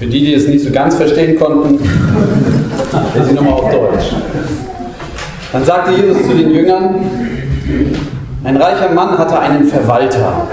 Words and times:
Für 0.00 0.06
die, 0.06 0.24
die 0.24 0.32
es 0.32 0.48
nicht 0.48 0.64
so 0.64 0.72
ganz 0.72 0.94
verstehen 0.94 1.38
konnten, 1.38 1.78
lese 3.14 3.28
ich 3.28 3.36
nochmal 3.36 3.52
auf 3.52 3.70
Deutsch. 3.70 4.14
Dann 5.52 5.62
sagte 5.62 5.90
Jesus 5.92 6.26
zu 6.26 6.32
den 6.32 6.50
Jüngern, 6.52 6.94
ein 8.42 8.56
reicher 8.56 8.94
Mann 8.94 9.18
hatte 9.18 9.38
einen 9.38 9.64
Verwalter. 9.64 10.46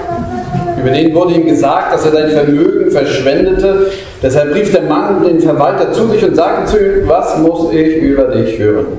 Über 0.78 0.90
den 0.90 1.14
wurde 1.14 1.32
ihm 1.32 1.46
gesagt, 1.46 1.94
dass 1.94 2.04
er 2.04 2.12
sein 2.12 2.28
Vermögen 2.28 2.90
verschwendete. 2.90 3.86
Deshalb 4.22 4.54
rief 4.54 4.70
der 4.70 4.82
Mann 4.82 5.24
den 5.24 5.40
Verwalter 5.40 5.92
zu 5.92 6.08
sich 6.08 6.22
und 6.22 6.36
sagte 6.36 6.66
zu 6.66 6.76
ihm, 6.78 7.08
was 7.08 7.38
muss 7.38 7.72
ich 7.72 7.96
über 8.02 8.24
dich 8.24 8.58
hören? 8.58 8.98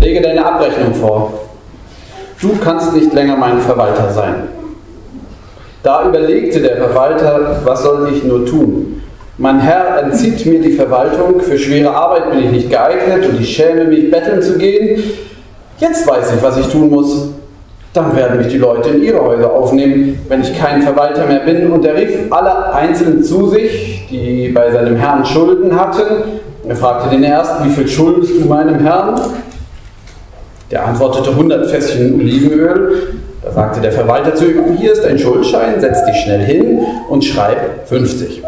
Lege 0.00 0.22
deine 0.22 0.46
Abrechnung 0.46 0.94
vor. 0.94 1.32
Du 2.40 2.56
kannst 2.62 2.94
nicht 2.94 3.12
länger 3.12 3.36
mein 3.36 3.58
Verwalter 3.58 4.08
sein. 4.12 4.34
Da 5.82 6.06
überlegte 6.08 6.60
der 6.60 6.76
Verwalter, 6.76 7.60
was 7.64 7.82
soll 7.82 8.08
ich 8.14 8.22
nur 8.22 8.46
tun? 8.46 9.01
Mein 9.42 9.58
Herr 9.58 10.04
entzieht 10.04 10.46
mir 10.46 10.60
die 10.60 10.70
Verwaltung, 10.70 11.40
für 11.40 11.58
schwere 11.58 11.90
Arbeit 11.90 12.30
bin 12.30 12.44
ich 12.44 12.50
nicht 12.52 12.70
geeignet 12.70 13.28
und 13.28 13.40
ich 13.40 13.56
schäme 13.56 13.86
mich, 13.86 14.08
betteln 14.08 14.40
zu 14.40 14.56
gehen. 14.56 15.02
Jetzt 15.78 16.08
weiß 16.08 16.34
ich, 16.36 16.40
was 16.40 16.58
ich 16.58 16.68
tun 16.68 16.88
muss. 16.88 17.30
Dann 17.92 18.14
werden 18.14 18.38
mich 18.38 18.46
die 18.46 18.58
Leute 18.58 18.90
in 18.90 19.02
ihre 19.02 19.20
Häuser 19.20 19.52
aufnehmen, 19.52 20.20
wenn 20.28 20.42
ich 20.42 20.56
kein 20.56 20.80
Verwalter 20.82 21.26
mehr 21.26 21.40
bin. 21.40 21.72
Und 21.72 21.84
er 21.84 21.96
rief 21.96 22.30
alle 22.30 22.72
einzeln 22.72 23.20
zu 23.24 23.48
sich, 23.48 24.06
die 24.08 24.50
bei 24.50 24.70
seinem 24.70 24.94
Herrn 24.94 25.24
Schulden 25.24 25.74
hatten. 25.74 26.22
Er 26.68 26.76
fragte 26.76 27.10
den 27.10 27.24
ersten, 27.24 27.64
wie 27.64 27.70
viel 27.70 27.88
schuldest 27.88 28.34
du 28.40 28.48
meinem 28.48 28.78
Herrn? 28.78 29.20
Der 30.70 30.86
antwortete 30.86 31.30
100 31.30 31.68
Fässchen 31.68 32.14
Olivenöl. 32.14 33.14
Da 33.42 33.50
sagte 33.50 33.80
der 33.80 33.90
Verwalter 33.90 34.36
zu 34.36 34.48
ihm, 34.48 34.76
hier 34.76 34.92
ist 34.92 35.04
ein 35.04 35.18
Schuldschein, 35.18 35.80
setz 35.80 36.04
dich 36.04 36.14
schnell 36.18 36.44
hin 36.44 36.78
und 37.08 37.24
schreib 37.24 37.88
50. 37.88 38.44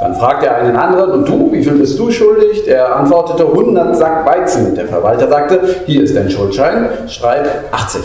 Dann 0.00 0.14
fragte 0.14 0.46
er 0.46 0.56
einen 0.56 0.76
anderen, 0.76 1.10
und 1.10 1.28
du, 1.28 1.52
wie 1.52 1.62
viel 1.62 1.74
bist 1.74 1.98
du 1.98 2.10
schuldig? 2.10 2.64
Der 2.64 2.96
antwortete 2.96 3.44
100 3.44 3.94
Sack 3.94 4.26
Weizen. 4.26 4.74
Der 4.74 4.86
Verwalter 4.86 5.28
sagte, 5.28 5.60
hier 5.84 6.02
ist 6.02 6.16
dein 6.16 6.30
Schuldschein, 6.30 6.88
schreib 7.06 7.46
80. 7.70 8.00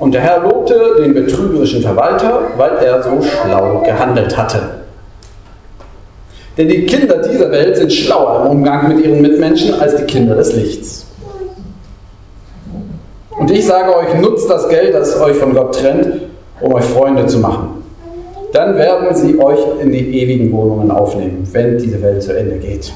Und 0.00 0.12
der 0.12 0.20
Herr 0.20 0.42
lobte 0.42 0.96
den 0.98 1.14
betrügerischen 1.14 1.80
Verwalter, 1.80 2.40
weil 2.56 2.72
er 2.84 3.02
so 3.02 3.22
schlau 3.22 3.82
gehandelt 3.84 4.36
hatte. 4.36 4.58
Denn 6.58 6.68
die 6.68 6.86
Kinder 6.86 7.18
dieser 7.18 7.50
Welt 7.50 7.76
sind 7.76 7.92
schlauer 7.92 8.42
im 8.44 8.50
Umgang 8.50 8.88
mit 8.88 9.04
ihren 9.04 9.20
Mitmenschen 9.20 9.80
als 9.80 9.96
die 9.96 10.04
Kinder 10.04 10.34
des 10.34 10.54
Lichts. 10.54 11.06
Und 13.38 13.50
ich 13.50 13.64
sage 13.66 13.94
euch, 13.94 14.14
nutzt 14.20 14.50
das 14.50 14.68
Geld, 14.68 14.94
das 14.94 15.20
euch 15.20 15.36
von 15.36 15.54
Gott 15.54 15.78
trennt, 15.78 16.22
um 16.60 16.74
euch 16.74 16.84
Freunde 16.84 17.26
zu 17.26 17.38
machen. 17.38 17.65
Dann 18.56 18.74
werden 18.78 19.14
sie 19.14 19.38
euch 19.38 19.58
in 19.82 19.92
die 19.92 20.18
ewigen 20.22 20.50
Wohnungen 20.50 20.90
aufnehmen, 20.90 21.46
wenn 21.52 21.76
diese 21.76 22.00
Welt 22.00 22.22
zu 22.22 22.34
Ende 22.34 22.56
geht. 22.56 22.90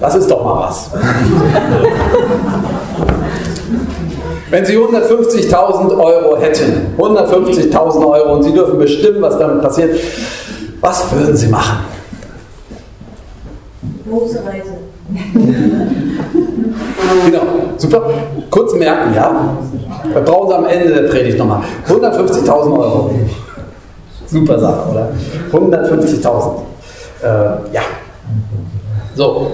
Das 0.00 0.14
ist 0.14 0.30
doch 0.30 0.42
mal 0.42 0.68
was. 0.68 0.90
Wenn 4.50 4.64
Sie 4.64 4.78
150.000 4.78 5.98
Euro 5.98 6.38
hätten, 6.40 6.94
150.000 6.96 8.10
Euro 8.10 8.36
und 8.36 8.44
Sie 8.44 8.52
dürfen 8.52 8.78
bestimmen, 8.78 9.20
was 9.20 9.38
damit 9.38 9.60
passiert, 9.60 10.00
was 10.80 11.12
würden 11.12 11.36
Sie 11.36 11.48
machen? 11.48 11.84
Große 14.08 14.42
Reise. 14.46 14.78
Genau, 17.26 17.42
super. 17.78 18.10
Kurz 18.50 18.74
merken, 18.74 19.14
ja? 19.14 19.56
Da 20.14 20.20
brauchen 20.20 20.48
Sie 20.48 20.54
am 20.54 20.66
Ende 20.66 20.94
der 20.94 21.08
Predigt 21.08 21.38
nochmal. 21.38 21.62
150.000 21.86 22.78
Euro. 22.78 23.10
Super 24.26 24.58
Sache, 24.58 24.90
oder? 24.90 25.12
150.000. 25.52 26.52
Äh, 27.22 27.26
ja. 27.72 27.82
So. 29.14 29.52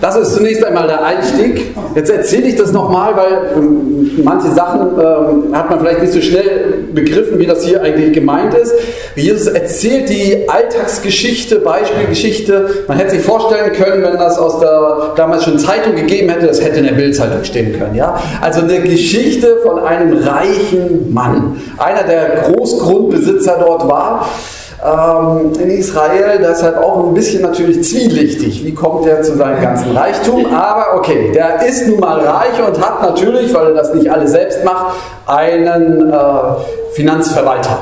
Das 0.00 0.16
ist 0.16 0.34
zunächst 0.34 0.64
einmal 0.64 0.88
der 0.88 1.04
Einstieg. 1.04 1.74
Jetzt 1.94 2.10
erzähle 2.10 2.48
ich 2.48 2.56
das 2.56 2.72
nochmal, 2.72 3.16
weil 3.16 3.56
ähm, 3.56 4.10
manche 4.24 4.50
Sachen 4.50 4.80
ähm, 4.98 5.56
hat 5.56 5.70
man 5.70 5.80
vielleicht 5.80 6.02
nicht 6.02 6.12
so 6.12 6.20
schnell 6.20 6.84
begriffen, 6.92 7.38
wie 7.38 7.46
das 7.46 7.64
hier 7.64 7.80
eigentlich 7.80 8.12
gemeint 8.12 8.54
ist. 8.54 8.72
Jesus 9.14 9.46
erzählt 9.46 10.08
die 10.08 10.48
Alltagsgeschichte, 10.48 11.60
Beispielgeschichte. 11.60 12.84
Man 12.88 12.98
hätte 12.98 13.12
sich 13.12 13.22
vorstellen 13.22 13.72
können, 13.72 14.02
wenn 14.02 14.18
das 14.18 14.38
aus 14.38 14.58
der 14.58 15.12
damals 15.16 15.44
schon 15.44 15.58
Zeitung 15.58 15.94
gegeben 15.94 16.30
hätte, 16.30 16.46
das 16.46 16.60
hätte 16.60 16.80
in 16.80 16.86
der 16.86 16.94
Bildzeitung 16.94 17.44
stehen 17.44 17.78
können. 17.78 17.94
Ja? 17.94 18.18
Also 18.40 18.62
eine 18.62 18.80
Geschichte 18.80 19.58
von 19.62 19.78
einem 19.78 20.18
reichen 20.18 21.12
Mann. 21.12 21.62
Einer 21.78 22.02
der 22.02 22.42
Großgrundbesitzer 22.50 23.58
dort 23.64 23.88
war 23.88 24.28
ähm, 24.82 25.52
in 25.60 25.70
Israel, 25.70 26.38
deshalb 26.40 26.78
auch 26.78 27.06
ein 27.06 27.14
bisschen 27.14 27.42
natürlich 27.42 27.82
zwielichtig. 27.84 28.64
Wie 28.64 28.74
kommt 28.74 29.06
er 29.06 29.22
zu 29.22 29.36
seinem 29.36 29.60
ganzen 29.60 29.96
Reichtum? 29.96 30.46
Aber 30.54 30.96
okay, 30.96 31.32
der 31.32 31.64
ist 31.66 31.86
nun 31.88 32.00
mal 32.00 32.20
reich 32.20 32.66
und 32.66 32.80
hat 32.80 33.02
natürlich, 33.02 33.52
weil 33.54 33.68
er 33.68 33.74
das 33.74 33.94
nicht 33.94 34.10
alles 34.10 34.32
selbst 34.32 34.64
macht, 34.64 34.94
einen 35.26 36.12
äh, 36.12 36.16
Finanzverwalter. 36.92 37.78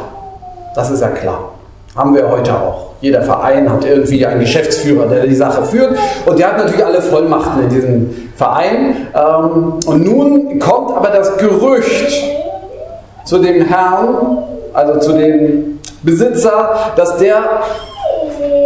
Das 0.75 0.91
ist 0.91 1.01
ja 1.01 1.09
klar. 1.09 1.53
Haben 1.95 2.15
wir 2.15 2.29
heute 2.31 2.55
auch. 2.55 2.93
Jeder 3.03 3.21
Verein 3.23 3.71
hat 3.71 3.85
irgendwie 3.85 4.25
einen 4.25 4.41
Geschäftsführer, 4.41 5.07
der 5.07 5.27
die 5.27 5.35
Sache 5.35 5.65
führt. 5.65 5.99
Und 6.25 6.39
der 6.39 6.49
hat 6.49 6.59
natürlich 6.59 6.85
alle 6.85 7.03
Vollmachten 7.03 7.65
in 7.65 7.69
diesem 7.69 8.31
Verein. 8.37 9.09
Ähm, 9.15 9.75
und 9.85 10.05
nun 10.05 10.59
kommt 10.59 10.97
aber 10.97 11.09
das 11.09 11.37
Gerücht 11.37 12.23
zu 13.25 13.39
dem 13.39 13.67
Herrn, 13.67 14.39
also 14.73 15.01
zu 15.01 15.13
dem 15.13 15.81
Besitzer, 16.03 16.93
dass 16.97 17.17
der 17.19 17.43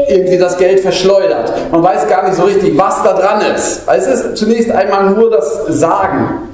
irgendwie 0.09 0.39
das 0.39 0.57
Geld 0.57 0.81
verschleudert. 0.81 1.53
Man 1.71 1.83
weiß 1.83 2.09
gar 2.09 2.25
nicht 2.25 2.37
so 2.37 2.45
richtig, 2.45 2.77
was 2.79 3.03
da 3.03 3.13
dran 3.13 3.41
ist. 3.55 3.83
Es 3.89 4.07
ist 4.07 4.37
zunächst 4.37 4.71
einmal 4.71 5.11
nur 5.11 5.31
das 5.31 5.67
Sagen. 5.69 6.47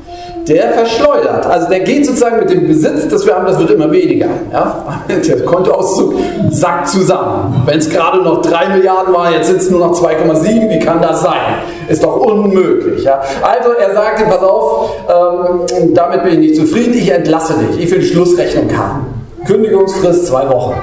Der 0.48 0.70
verschleudert. 0.70 1.46
Also 1.46 1.68
der 1.68 1.80
geht 1.80 2.04
sozusagen 2.04 2.40
mit 2.40 2.50
dem 2.50 2.66
Besitz, 2.66 3.06
das 3.08 3.24
wir 3.24 3.34
haben, 3.36 3.46
das 3.46 3.58
wird 3.60 3.70
immer 3.70 3.90
weniger. 3.92 4.26
Ja? 4.52 4.84
Der 5.08 5.44
Kontoauszug 5.44 6.14
sackt 6.50 6.88
zusammen. 6.88 7.62
Wenn 7.64 7.78
es 7.78 7.88
gerade 7.88 8.22
noch 8.22 8.42
3 8.42 8.70
Milliarden 8.70 9.14
war, 9.14 9.30
jetzt 9.30 9.46
sind 9.46 9.58
es 9.58 9.70
nur 9.70 9.78
noch 9.78 9.92
2,7, 9.92 10.68
wie 10.68 10.80
kann 10.80 11.00
das 11.00 11.22
sein? 11.22 11.58
Ist 11.88 12.02
doch 12.02 12.16
unmöglich. 12.16 13.04
Ja? 13.04 13.20
Also 13.40 13.70
er 13.72 13.94
sagt 13.94 14.20
ihm, 14.20 14.28
pass 14.28 14.42
auf, 14.42 14.90
ähm, 15.08 15.94
damit 15.94 16.24
bin 16.24 16.32
ich 16.32 16.38
nicht 16.38 16.56
zufrieden, 16.56 16.94
ich 16.94 17.08
entlasse 17.08 17.54
dich, 17.54 17.84
ich 17.84 17.90
will 17.92 18.00
die 18.00 18.06
Schlussrechnung 18.06 18.76
haben. 18.76 19.11
Kündigungsfrist 19.46 20.26
zwei 20.26 20.48
Wochen. 20.48 20.74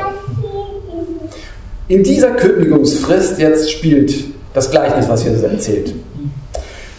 In 1.88 2.03
dieser 2.03 2.31
Kündigungsfrist 2.31 3.40
jetzt 3.40 3.72
spielt 3.72 4.14
das 4.53 4.70
Gleichnis, 4.70 5.09
was 5.09 5.24
Jesus 5.24 5.44
erzählt. 5.44 5.94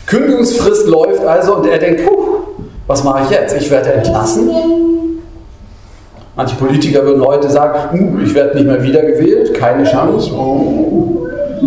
Kündigungsfrist 0.06 0.86
läuft 0.86 1.24
also 1.24 1.56
und 1.56 1.66
er 1.68 1.78
denkt, 1.78 2.04
puh, 2.06 2.38
was 2.86 3.04
mache 3.04 3.24
ich 3.24 3.30
jetzt? 3.30 3.56
Ich 3.56 3.70
werde 3.70 3.92
entlassen. 3.92 4.50
Manche 6.34 6.56
Politiker 6.56 7.04
würden 7.04 7.24
heute 7.24 7.50
sagen, 7.50 8.20
ich 8.24 8.34
werde 8.34 8.56
nicht 8.56 8.66
mehr 8.66 8.82
wiedergewählt, 8.82 9.54
keine 9.54 9.84
Chance. 9.84 10.32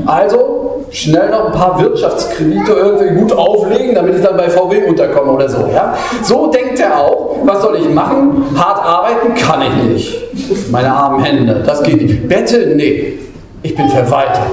Also 0.06 0.86
schnell 0.90 1.30
noch 1.30 1.48
ein 1.48 1.52
paar 1.52 1.80
Wirtschaftskredite 1.82 2.72
irgendwie 2.72 3.20
gut 3.20 3.32
auflegen, 3.34 3.96
damit 3.96 4.16
ich 4.16 4.22
dann 4.22 4.38
bei 4.38 4.50
VW 4.50 4.86
unterkomme 4.86 5.32
oder 5.32 5.50
so. 5.50 5.68
Ja? 5.74 5.96
So 6.24 6.48
denkt 6.48 6.80
er 6.80 7.00
auch. 7.00 7.38
Was 7.44 7.62
soll 7.62 7.78
ich 7.78 7.90
machen? 7.90 8.46
Hart 8.56 8.84
arbeiten 8.84 9.34
kann 9.36 9.62
ich 9.62 9.84
nicht. 9.84 10.72
Meine 10.72 10.94
armen 10.94 11.24
Hände, 11.24 11.64
das 11.66 11.84
geht 11.84 12.02
nicht. 12.02 12.28
Betteln? 12.28 12.78
Nee. 12.78 13.20
Ich 13.62 13.76
bin 13.76 13.90
Verwalter. 13.90 14.46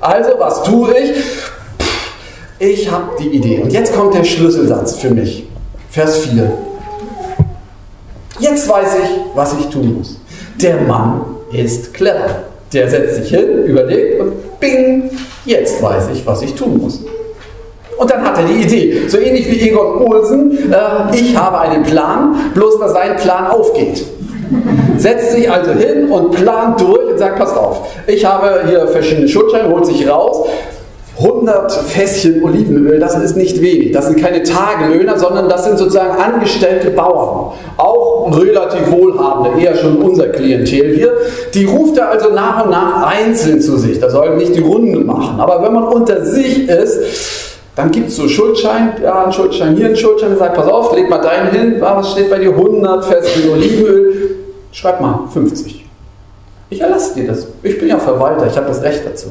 Also, 0.00 0.30
was 0.38 0.62
tue 0.62 0.92
ich? 0.98 1.12
Ich 2.58 2.90
habe 2.90 3.10
die 3.20 3.28
Idee. 3.28 3.60
Und 3.62 3.72
jetzt 3.72 3.94
kommt 3.94 4.14
der 4.14 4.24
Schlüsselsatz 4.24 4.96
für 4.96 5.10
mich. 5.10 5.48
Vers 5.90 6.18
4. 6.18 6.52
Jetzt 8.40 8.68
weiß 8.68 8.96
ich, 9.02 9.10
was 9.34 9.54
ich 9.58 9.66
tun 9.66 9.98
muss. 9.98 10.20
Der 10.60 10.80
Mann 10.82 11.22
ist 11.52 11.94
clever. 11.94 12.42
Der 12.72 12.88
setzt 12.88 13.16
sich 13.16 13.30
hin, 13.30 13.64
überlegt 13.64 14.20
und 14.20 14.60
bing, 14.60 15.10
jetzt 15.44 15.82
weiß 15.82 16.08
ich, 16.12 16.26
was 16.26 16.42
ich 16.42 16.54
tun 16.54 16.78
muss. 16.78 17.00
Und 17.96 18.10
dann 18.10 18.22
hat 18.22 18.38
er 18.38 18.44
die 18.44 18.62
Idee. 18.62 19.08
So 19.08 19.18
ähnlich 19.18 19.50
wie 19.50 19.70
Egon 19.70 20.06
Olsen, 20.06 20.72
äh, 20.72 21.16
ich 21.16 21.36
habe 21.36 21.58
einen 21.58 21.82
Plan, 21.82 22.52
bloß 22.54 22.78
dass 22.78 22.92
sein 22.92 23.16
Plan 23.16 23.48
aufgeht. 23.48 24.04
Setzt 24.98 25.32
sich 25.32 25.50
also 25.50 25.72
hin 25.72 26.10
und 26.10 26.30
plant 26.32 26.80
durch 26.80 27.10
und 27.10 27.18
sagt, 27.18 27.38
passt 27.38 27.56
auf, 27.56 27.88
ich 28.06 28.24
habe 28.24 28.62
hier 28.66 28.86
verschiedene 28.88 29.28
Schuldscheine, 29.28 29.68
holt 29.68 29.86
sich 29.86 30.08
raus, 30.08 30.48
100 31.18 31.72
Fässchen 31.72 32.44
Olivenöl, 32.44 33.00
das 33.00 33.16
ist 33.16 33.36
nicht 33.36 33.60
wenig. 33.60 33.90
Das 33.90 34.06
sind 34.06 34.20
keine 34.20 34.42
Tagelöhner, 34.44 35.18
sondern 35.18 35.48
das 35.48 35.64
sind 35.64 35.76
sozusagen 35.76 36.16
angestellte 36.16 36.90
Bauern. 36.90 37.54
Auch 37.76 38.30
relativ 38.38 38.90
wohlhabende, 38.90 39.60
eher 39.60 39.76
schon 39.76 39.96
unser 39.96 40.28
Klientel 40.28 40.94
hier. 40.94 41.12
Die 41.52 41.64
ruft 41.64 41.98
er 41.98 42.10
also 42.10 42.30
nach 42.30 42.64
und 42.64 42.70
nach 42.70 43.06
einzeln 43.06 43.60
zu 43.60 43.76
sich. 43.76 43.98
Da 43.98 44.08
soll 44.08 44.36
nicht 44.36 44.54
die 44.54 44.60
Runde 44.60 45.00
machen. 45.00 45.40
Aber 45.40 45.60
wenn 45.62 45.72
man 45.72 45.84
unter 45.84 46.24
sich 46.24 46.68
ist, 46.68 47.00
dann 47.74 47.90
gibt 47.90 48.08
es 48.08 48.16
so 48.16 48.28
Schuldschein, 48.28 48.94
ja, 49.02 49.24
ein 49.24 49.32
Schuldschein 49.32 49.76
hier, 49.76 49.86
ein 49.86 49.96
Schuldschein, 49.96 50.36
sagt, 50.36 50.54
pass 50.54 50.66
auf, 50.66 50.94
leg 50.94 51.08
mal 51.08 51.18
deinen 51.18 51.50
hin, 51.50 51.76
was 51.80 52.12
steht 52.12 52.30
bei 52.30 52.38
dir? 52.38 52.50
100 52.50 53.04
Fässchen 53.04 53.50
Olivenöl, 53.50 54.36
schreib 54.72 55.00
mal 55.00 55.20
50. 55.32 55.84
Ich 56.70 56.80
erlasse 56.80 57.14
dir 57.14 57.28
das. 57.28 57.46
Ich 57.62 57.78
bin 57.78 57.88
ja 57.88 57.98
Verwalter, 57.98 58.46
ich 58.46 58.56
habe 58.56 58.66
das 58.66 58.82
Recht 58.82 59.02
dazu. 59.06 59.28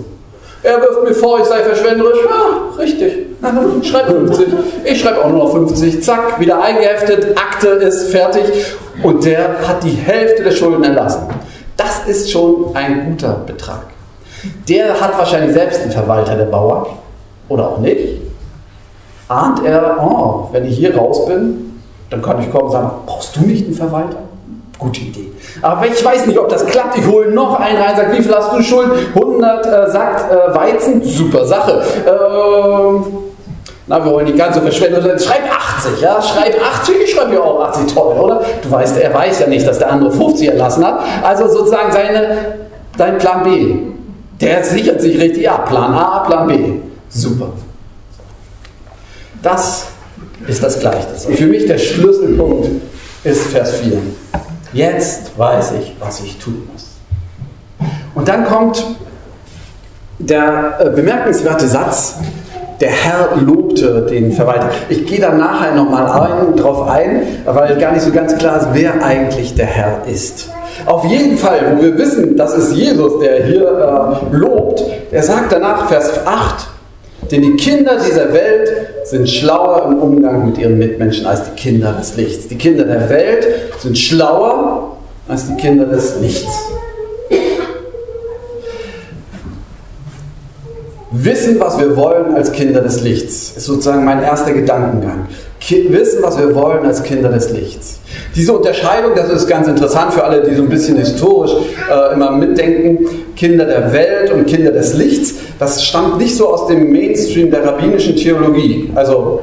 Er 0.67 0.81
wirft 0.81 1.01
mir 1.01 1.13
vor, 1.13 1.39
ich 1.39 1.45
sei 1.45 1.63
verschwenderisch. 1.63 2.19
Ja, 2.25 2.77
richtig. 2.77 3.27
Schreib 3.89 4.07
50. 4.07 4.47
Ich 4.83 4.99
schreibe 4.99 5.23
auch 5.23 5.29
nur 5.29 5.45
noch 5.45 5.51
50. 5.51 6.03
Zack, 6.03 6.41
wieder 6.41 6.61
eingeheftet, 6.61 7.37
Akte 7.37 7.69
ist 7.69 8.09
fertig. 8.09 8.43
Und 9.01 9.23
der 9.23 9.65
hat 9.65 9.81
die 9.81 9.91
Hälfte 9.91 10.43
der 10.43 10.51
Schulden 10.51 10.83
erlassen. 10.83 11.29
Das 11.77 12.05
ist 12.07 12.29
schon 12.29 12.75
ein 12.75 13.11
guter 13.11 13.35
Betrag. 13.45 13.83
Der 14.67 14.99
hat 14.99 15.17
wahrscheinlich 15.17 15.53
selbst 15.53 15.81
einen 15.83 15.91
Verwalter, 15.91 16.35
der 16.35 16.45
Bauer. 16.45 16.97
Oder 17.47 17.69
auch 17.69 17.77
nicht. 17.77 18.19
Ahnt 19.29 19.63
er, 19.63 19.97
oh, 20.01 20.49
wenn 20.51 20.65
ich 20.65 20.75
hier 20.77 20.97
raus 20.97 21.25
bin, 21.27 21.79
dann 22.09 22.21
kann 22.21 22.41
ich 22.41 22.51
kommen 22.51 22.65
und 22.65 22.71
sagen, 22.71 22.91
brauchst 23.05 23.37
du 23.37 23.41
nicht 23.41 23.65
einen 23.65 23.73
Verwalter? 23.73 24.17
Gute 24.77 24.99
Idee. 24.99 25.31
Aber 25.61 25.85
ich 25.87 26.03
weiß 26.03 26.27
nicht, 26.27 26.37
ob 26.37 26.49
das 26.49 26.65
klappt. 26.65 26.97
Ich 26.97 27.07
hole 27.07 27.31
noch 27.31 27.59
einen 27.59 27.77
rein, 27.81 27.95
sage, 27.95 28.17
wie 28.17 28.23
viel 28.23 28.33
hast 28.33 28.53
du 28.53 28.61
Schulden? 28.61 28.91
100 29.15 29.65
äh, 29.65 29.91
Sack 29.91 30.31
äh, 30.31 30.55
Weizen, 30.55 31.03
super 31.03 31.45
Sache. 31.45 31.83
Ähm, 32.05 33.05
na, 33.87 34.03
wir 34.03 34.11
wollen 34.11 34.25
die 34.25 34.35
ganze 34.35 34.61
Verschwendung. 34.61 35.01
Schreib 35.01 35.43
80, 35.49 36.01
ja, 36.01 36.21
schreib 36.21 36.55
80, 36.61 36.95
ich 37.05 37.11
schreibe 37.11 37.35
ja 37.35 37.41
auch 37.41 37.63
80, 37.69 37.93
toll, 37.93 38.15
oder? 38.19 38.41
Du 38.61 38.69
weißt, 38.69 38.97
er 38.97 39.13
weiß 39.13 39.39
ja 39.39 39.47
nicht, 39.47 39.65
dass 39.65 39.79
der 39.79 39.91
andere 39.91 40.11
50 40.11 40.49
erlassen 40.49 40.85
hat. 40.85 40.99
Also 41.23 41.47
sozusagen 41.47 41.91
seine, 41.91 42.37
dein 42.97 43.17
Plan 43.17 43.43
B. 43.43 43.75
Der 44.41 44.63
sichert 44.63 45.01
sich 45.01 45.19
richtig 45.19 45.49
ab. 45.49 45.69
Plan 45.69 45.93
A, 45.93 46.19
Plan 46.19 46.47
B. 46.47 46.73
Super. 47.09 47.47
Das 49.41 49.87
ist 50.47 50.61
das 50.61 50.79
Gleichnis. 50.79 51.25
Und 51.25 51.37
für 51.37 51.47
mich 51.47 51.65
der 51.65 51.77
Schlüsselpunkt 51.77 52.67
ist 53.23 53.47
Vers 53.47 53.79
4. 53.79 53.99
Jetzt 54.73 55.37
weiß 55.37 55.73
ich, 55.79 55.95
was 55.99 56.21
ich 56.21 56.37
tun 56.37 56.67
muss. 56.71 56.87
Und 58.15 58.27
dann 58.27 58.45
kommt 58.45 58.83
der 60.19 60.77
äh, 60.79 60.89
bemerkenswerte 60.89 61.67
Satz, 61.67 62.15
der 62.79 62.89
Herr 62.89 63.37
lobte 63.37 64.07
den 64.09 64.31
Verwalter. 64.31 64.69
Ich 64.89 65.05
gehe 65.05 65.19
da 65.19 65.31
nachher 65.31 65.73
nochmal 65.73 66.07
ein, 66.07 66.55
drauf 66.55 66.87
ein, 66.87 67.21
weil 67.45 67.77
gar 67.77 67.91
nicht 67.91 68.03
so 68.03 68.11
ganz 68.11 68.35
klar 68.37 68.57
ist, 68.57 68.67
wer 68.73 69.03
eigentlich 69.03 69.55
der 69.55 69.65
Herr 69.65 70.01
ist. 70.05 70.49
Auf 70.85 71.05
jeden 71.05 71.37
Fall, 71.37 71.59
wo 71.75 71.81
wir 71.81 71.97
wissen, 71.97 72.35
das 72.37 72.53
ist 72.53 72.73
Jesus, 72.73 73.19
der 73.19 73.45
hier 73.45 74.21
äh, 74.31 74.35
lobt, 74.35 74.83
er 75.11 75.23
sagt 75.23 75.51
danach, 75.51 75.87
Vers 75.87 76.25
8, 76.25 76.67
denn 77.31 77.41
die 77.41 77.55
Kinder 77.55 77.97
dieser 77.97 78.33
Welt 78.33 78.71
sind 79.03 79.29
schlauer 79.29 79.85
im 79.87 79.99
Umgang 79.99 80.45
mit 80.45 80.57
ihren 80.57 80.77
Mitmenschen 80.77 81.25
als 81.25 81.43
die 81.43 81.55
Kinder 81.55 81.93
des 81.93 82.15
Lichts. 82.17 82.47
Die 82.47 82.57
Kinder 82.57 82.83
der 82.83 83.09
Welt 83.09 83.47
sind 83.79 83.97
schlauer 83.97 84.97
als 85.27 85.47
die 85.47 85.55
Kinder 85.55 85.85
des 85.85 86.19
Lichts. 86.21 86.51
Wissen, 91.11 91.59
was 91.59 91.79
wir 91.79 91.95
wollen 91.95 92.35
als 92.35 92.51
Kinder 92.51 92.81
des 92.81 93.01
Lichts, 93.01 93.53
ist 93.55 93.65
sozusagen 93.65 94.05
mein 94.05 94.21
erster 94.21 94.53
Gedankengang. 94.53 95.27
Wissen, 95.69 96.23
was 96.23 96.37
wir 96.37 96.55
wollen 96.55 96.85
als 96.85 97.03
Kinder 97.03 97.29
des 97.29 97.51
Lichts. 97.51 97.99
Diese 98.35 98.53
Unterscheidung, 98.53 99.11
das 99.15 99.29
ist 99.29 99.47
ganz 99.47 99.67
interessant 99.67 100.13
für 100.13 100.23
alle, 100.23 100.41
die 100.41 100.55
so 100.55 100.63
ein 100.63 100.69
bisschen 100.69 100.97
historisch 100.97 101.51
äh, 101.91 102.13
immer 102.13 102.31
mitdenken, 102.31 103.05
Kinder 103.35 103.65
der 103.65 103.91
Welt 103.91 104.31
und 104.31 104.45
Kinder 104.45 104.71
des 104.71 104.93
Lichts, 104.93 105.35
das 105.59 105.83
stammt 105.83 106.19
nicht 106.19 106.35
so 106.35 106.47
aus 106.47 106.67
dem 106.67 106.89
Mainstream 106.91 107.51
der 107.51 107.65
rabbinischen 107.65 108.15
Theologie. 108.15 108.91
Also, 108.95 109.41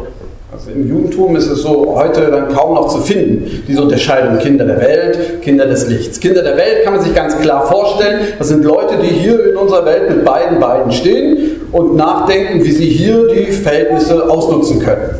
also 0.50 0.70
im 0.74 0.88
Judentum 0.88 1.36
ist 1.36 1.50
es 1.50 1.60
so 1.60 1.94
heute 1.94 2.30
dann 2.30 2.48
kaum 2.48 2.74
noch 2.74 2.88
zu 2.88 3.02
finden, 3.02 3.62
diese 3.68 3.82
Unterscheidung 3.82 4.38
Kinder 4.38 4.64
der 4.64 4.80
Welt, 4.80 5.42
Kinder 5.42 5.66
des 5.66 5.88
Lichts. 5.88 6.20
Kinder 6.20 6.42
der 6.42 6.56
Welt 6.56 6.84
kann 6.84 6.94
man 6.94 7.02
sich 7.02 7.14
ganz 7.14 7.38
klar 7.38 7.66
vorstellen, 7.66 8.20
das 8.38 8.48
sind 8.48 8.64
Leute, 8.64 8.94
die 9.02 9.08
hier 9.08 9.50
in 9.50 9.56
unserer 9.56 9.84
Welt 9.84 10.08
mit 10.08 10.24
beiden 10.24 10.58
Beinen 10.58 10.90
stehen 10.90 11.60
und 11.70 11.96
nachdenken, 11.96 12.64
wie 12.64 12.72
sie 12.72 12.88
hier 12.88 13.28
die 13.28 13.52
Verhältnisse 13.52 14.30
ausnutzen 14.30 14.78
können. 14.78 15.18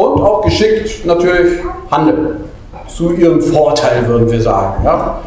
Und 0.00 0.22
auch 0.22 0.40
geschickt 0.42 1.04
natürlich 1.04 1.58
handeln 1.90 2.36
zu 2.88 3.12
ihrem 3.12 3.42
Vorteil, 3.42 4.06
würden 4.06 4.30
wir 4.30 4.40
sagen. 4.40 4.82
Ja? 4.82 5.20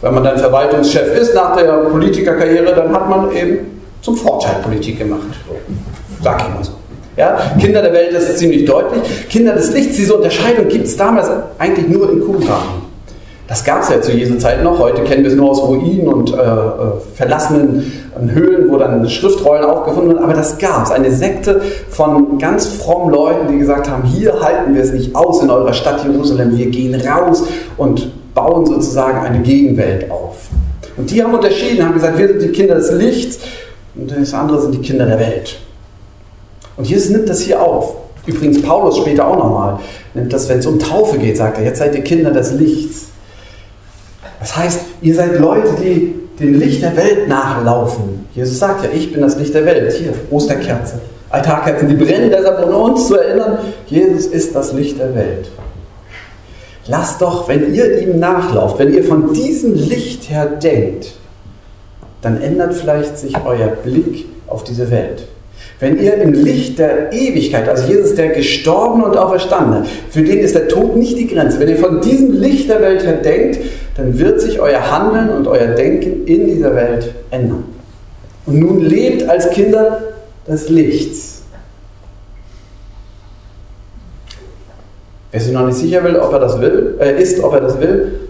Wenn 0.00 0.14
man 0.14 0.24
dann 0.24 0.36
Verwaltungschef 0.36 1.16
ist 1.16 1.32
nach 1.32 1.56
der 1.56 1.70
Politikerkarriere, 1.88 2.74
dann 2.74 2.92
hat 2.92 3.08
man 3.08 3.30
eben 3.30 3.80
zum 4.02 4.16
Vorteil 4.16 4.56
Politik 4.64 4.98
gemacht. 4.98 5.20
Sag 6.20 6.42
ich 6.42 6.48
mal 6.48 6.64
so. 6.64 6.72
Ja? 7.16 7.38
Kinder 7.60 7.80
der 7.80 7.92
Welt 7.92 8.10
ist 8.10 8.38
ziemlich 8.38 8.64
deutlich. 8.64 9.28
Kinder 9.28 9.52
des 9.52 9.72
Lichts, 9.72 9.96
diese 9.96 10.16
Unterscheidung 10.16 10.66
gibt 10.66 10.86
es 10.86 10.96
damals 10.96 11.28
eigentlich 11.58 11.86
nur 11.86 12.10
in 12.10 12.20
Qumran. 12.24 12.89
Das 13.50 13.64
gab 13.64 13.82
es 13.82 13.88
ja 13.88 14.00
zu 14.00 14.12
Jesu 14.12 14.36
Zeit 14.38 14.62
noch. 14.62 14.78
Heute 14.78 15.02
kennen 15.02 15.24
wir 15.24 15.30
es 15.32 15.36
nur 15.36 15.50
aus 15.50 15.60
Ruinen 15.60 16.06
und 16.06 16.32
äh, 16.32 16.36
äh, 16.36 16.68
verlassenen 17.16 17.92
Höhlen, 18.32 18.70
wo 18.70 18.76
dann 18.76 19.08
Schriftrollen 19.08 19.64
aufgefunden 19.64 20.12
wurden. 20.12 20.22
Aber 20.22 20.34
das 20.34 20.56
gab 20.58 20.84
es. 20.84 20.92
Eine 20.92 21.10
Sekte 21.10 21.60
von 21.88 22.38
ganz 22.38 22.68
frommen 22.68 23.12
Leuten, 23.12 23.48
die 23.50 23.58
gesagt 23.58 23.90
haben, 23.90 24.04
hier 24.04 24.40
halten 24.40 24.72
wir 24.72 24.80
es 24.80 24.92
nicht 24.92 25.16
aus 25.16 25.42
in 25.42 25.50
eurer 25.50 25.72
Stadt 25.72 26.04
Jerusalem. 26.04 26.56
Wir 26.56 26.66
gehen 26.66 26.94
raus 26.94 27.42
und 27.76 28.12
bauen 28.36 28.66
sozusagen 28.66 29.18
eine 29.18 29.40
Gegenwelt 29.40 30.08
auf. 30.12 30.36
Und 30.96 31.10
die 31.10 31.20
haben 31.20 31.34
unterschieden, 31.34 31.84
haben 31.84 31.94
gesagt, 31.94 32.18
wir 32.18 32.28
sind 32.28 32.42
die 32.42 32.52
Kinder 32.52 32.76
des 32.76 32.92
Lichts 32.92 33.40
und 33.96 34.12
das 34.16 34.32
andere 34.32 34.62
sind 34.62 34.76
die 34.76 34.80
Kinder 34.80 35.06
der 35.06 35.18
Welt. 35.18 35.58
Und 36.76 36.88
Jesus 36.88 37.10
nimmt 37.10 37.28
das 37.28 37.40
hier 37.40 37.60
auf. 37.60 37.96
Übrigens 38.26 38.62
Paulus 38.62 38.98
später 38.98 39.26
auch 39.26 39.36
nochmal 39.36 39.80
nimmt 40.14 40.32
das, 40.32 40.48
wenn 40.48 40.60
es 40.60 40.66
um 40.66 40.78
Taufe 40.78 41.18
geht, 41.18 41.36
sagt 41.36 41.58
er, 41.58 41.64
jetzt 41.64 41.80
seid 41.80 41.96
ihr 41.96 42.04
Kinder 42.04 42.30
des 42.30 42.52
Lichts. 42.52 43.09
Das 44.40 44.56
heißt, 44.56 44.80
ihr 45.02 45.14
seid 45.14 45.38
Leute, 45.38 45.74
die 45.80 46.14
dem 46.40 46.58
Licht 46.58 46.82
der 46.82 46.96
Welt 46.96 47.28
nachlaufen. 47.28 48.26
Jesus 48.34 48.58
sagt 48.58 48.82
ja, 48.82 48.90
ich 48.92 49.12
bin 49.12 49.20
das 49.20 49.36
Licht 49.36 49.54
der 49.54 49.66
Welt. 49.66 49.92
Hier, 49.92 50.14
Osterkerze, 50.30 51.00
Altarkerzen, 51.28 51.88
die 51.88 51.94
brennen 51.94 52.30
deshalb, 52.30 52.66
um 52.66 52.74
uns 52.74 53.06
zu 53.06 53.16
erinnern, 53.16 53.58
Jesus 53.86 54.26
ist 54.26 54.54
das 54.54 54.72
Licht 54.72 54.98
der 54.98 55.14
Welt. 55.14 55.50
Lasst 56.86 57.20
doch, 57.20 57.46
wenn 57.46 57.74
ihr 57.74 58.00
ihm 58.00 58.18
nachlauft, 58.18 58.78
wenn 58.78 58.92
ihr 58.94 59.04
von 59.04 59.34
diesem 59.34 59.74
Licht 59.74 60.30
her 60.30 60.46
denkt, 60.46 61.12
dann 62.22 62.40
ändert 62.40 62.74
vielleicht 62.74 63.18
sich 63.18 63.34
euer 63.44 63.68
Blick 63.68 64.26
auf 64.46 64.64
diese 64.64 64.90
Welt. 64.90 65.28
Wenn 65.80 65.98
ihr 65.98 66.14
im 66.16 66.34
Licht 66.34 66.78
der 66.78 67.10
Ewigkeit, 67.10 67.66
also 67.66 67.90
Jesus 67.90 68.14
der 68.14 68.28
Gestorbene 68.28 69.06
und 69.06 69.16
Auferstandene, 69.16 69.86
für 70.10 70.22
den 70.22 70.38
ist 70.38 70.54
der 70.54 70.68
Tod 70.68 70.96
nicht 70.96 71.16
die 71.16 71.26
Grenze, 71.26 71.58
wenn 71.58 71.70
ihr 71.70 71.78
von 71.78 72.02
diesem 72.02 72.38
Licht 72.38 72.68
der 72.68 72.82
Welt 72.82 73.02
her 73.02 73.14
denkt, 73.14 73.58
dann 73.96 74.18
wird 74.18 74.42
sich 74.42 74.60
euer 74.60 74.90
Handeln 74.90 75.30
und 75.30 75.48
euer 75.48 75.68
Denken 75.68 76.26
in 76.26 76.46
dieser 76.46 76.76
Welt 76.76 77.14
ändern. 77.30 77.64
Und 78.44 78.58
nun 78.58 78.80
lebt 78.80 79.26
als 79.26 79.48
Kinder 79.50 80.02
des 80.46 80.68
Lichts. 80.68 81.42
Wer 85.30 85.40
sich 85.40 85.52
noch 85.52 85.66
nicht 85.66 85.78
sicher 85.78 86.04
will, 86.04 86.16
ob 86.16 86.32
er 86.32 86.40
das 86.40 86.60
will, 86.60 86.98
äh, 87.00 87.22
ist, 87.22 87.42
ob 87.42 87.54
er 87.54 87.60
das 87.60 87.80
will, 87.80 88.28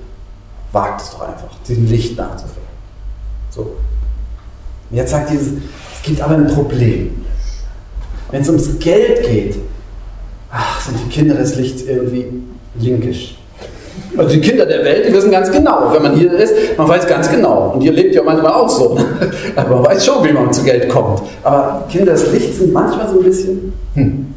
wagt 0.71 1.01
es 1.01 1.11
doch 1.11 1.23
einfach, 1.23 1.49
diesem 1.67 1.87
Licht 1.87 2.17
nachzufolgen. 2.17 2.63
So. 3.51 3.63
Und 4.91 4.97
jetzt 4.97 5.11
sagt 5.11 5.31
Jesus, 5.31 5.49
es 5.95 6.03
gibt 6.03 6.21
aber 6.21 6.35
ein 6.35 6.47
Problem. 6.47 7.25
Wenn 8.31 8.43
es 8.43 8.49
ums 8.49 8.79
Geld 8.79 9.23
geht, 9.29 9.57
ach, 10.51 10.81
sind 10.81 10.99
die 11.05 11.09
Kinder 11.09 11.35
des 11.35 11.57
Lichts 11.57 11.83
irgendwie 11.83 12.27
linkisch. 12.79 13.37
Also 14.17 14.31
die 14.31 14.41
Kinder 14.41 14.67
der 14.67 14.85
Welt, 14.85 15.07
die 15.07 15.13
wissen 15.13 15.31
ganz 15.31 15.51
genau, 15.51 15.93
wenn 15.93 16.03
man 16.03 16.17
hier 16.17 16.33
ist, 16.33 16.53
man 16.77 16.89
weiß 16.89 17.07
ganz 17.07 17.31
genau. 17.31 17.73
Und 17.75 17.83
ihr 17.83 17.93
lebt 17.93 18.15
ja 18.15 18.23
manchmal 18.23 18.53
auch 18.53 18.69
so. 18.69 18.99
Aber 19.57 19.77
man 19.77 19.87
weiß 19.87 20.05
schon, 20.05 20.25
wie 20.25 20.33
man 20.33 20.53
zu 20.53 20.63
Geld 20.65 20.89
kommt. 20.89 21.23
Aber 21.43 21.87
Kinder 21.91 22.13
des 22.13 22.33
Lichts 22.33 22.59
sind 22.59 22.73
manchmal 22.73 23.09
so 23.09 23.19
ein 23.19 23.25
bisschen. 23.25 23.73
Hm. 23.95 24.35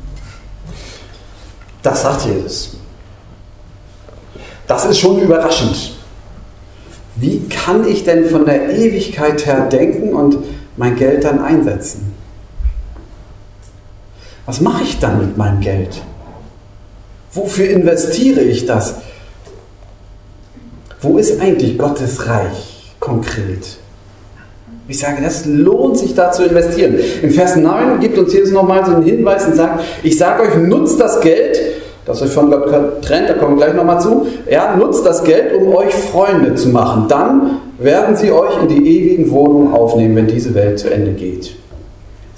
Das 1.82 2.02
sagt 2.02 2.26
Jesus. 2.26 2.78
Das 4.68 4.86
ist 4.86 5.00
schon 5.00 5.20
überraschend. 5.22 5.94
Wie 7.16 7.42
kann 7.48 7.88
ich 7.88 8.04
denn 8.04 8.26
von 8.26 8.46
der 8.46 8.70
Ewigkeit 8.72 9.46
her 9.46 9.68
denken 9.70 10.14
und 10.14 10.38
mein 10.78 10.96
Geld 10.96 11.24
dann 11.24 11.44
einsetzen? 11.44 12.13
Was 14.46 14.60
mache 14.60 14.84
ich 14.84 15.00
dann 15.00 15.20
mit 15.20 15.38
meinem 15.38 15.62
Geld? 15.62 16.02
Wofür 17.32 17.70
investiere 17.70 18.42
ich 18.42 18.66
das? 18.66 18.96
Wo 21.02 21.18
ist 21.18 21.42
eigentlich 21.42 21.78
Gottes 21.78 22.28
Reich 22.28 22.94
konkret? 23.00 23.78
Ich 24.88 25.00
sage, 25.00 25.22
das 25.22 25.46
lohnt 25.46 25.98
sich 25.98 26.14
da 26.14 26.32
zu 26.32 26.44
investieren. 26.44 26.96
Im 27.22 27.30
Vers 27.30 27.56
9 27.56 28.02
gibt 28.02 28.18
uns 28.18 28.34
Jesus 28.34 28.52
nochmal 28.52 28.86
so 28.86 28.94
einen 28.94 29.04
Hinweis 29.04 29.48
und 29.48 29.56
sagt, 29.56 29.84
ich 30.04 30.18
sage 30.18 30.44
euch, 30.44 30.56
nutzt 30.58 31.00
das 31.00 31.22
Geld, 31.22 31.58
das 32.06 32.22
euch 32.22 32.32
von 32.32 32.52
Gott 32.52 33.02
trennt, 33.02 33.30
da 33.30 33.34
kommen 33.34 33.58
wir 33.58 33.66
gleich 33.66 33.76
nochmal 33.76 34.02
zu, 34.02 34.28
ja, 34.50 34.76
nutzt 34.76 35.06
das 35.06 35.24
Geld, 35.24 35.56
um 35.56 35.74
euch 35.74 35.94
Freunde 35.94 36.56
zu 36.56 36.68
machen. 36.68 37.06
Dann 37.08 37.60
werden 37.80 38.18
sie 38.18 38.32
euch 38.32 38.62
in 38.62 38.68
die 38.68 38.98
ewigen 38.98 39.32
Wohnungen 39.32 39.74
aufnehmen, 39.74 40.18
wenn 40.18 40.28
diese 40.28 40.54
Welt 40.54 40.80
zu 40.80 40.90
Ende 40.90 41.12
geht. 41.12 41.56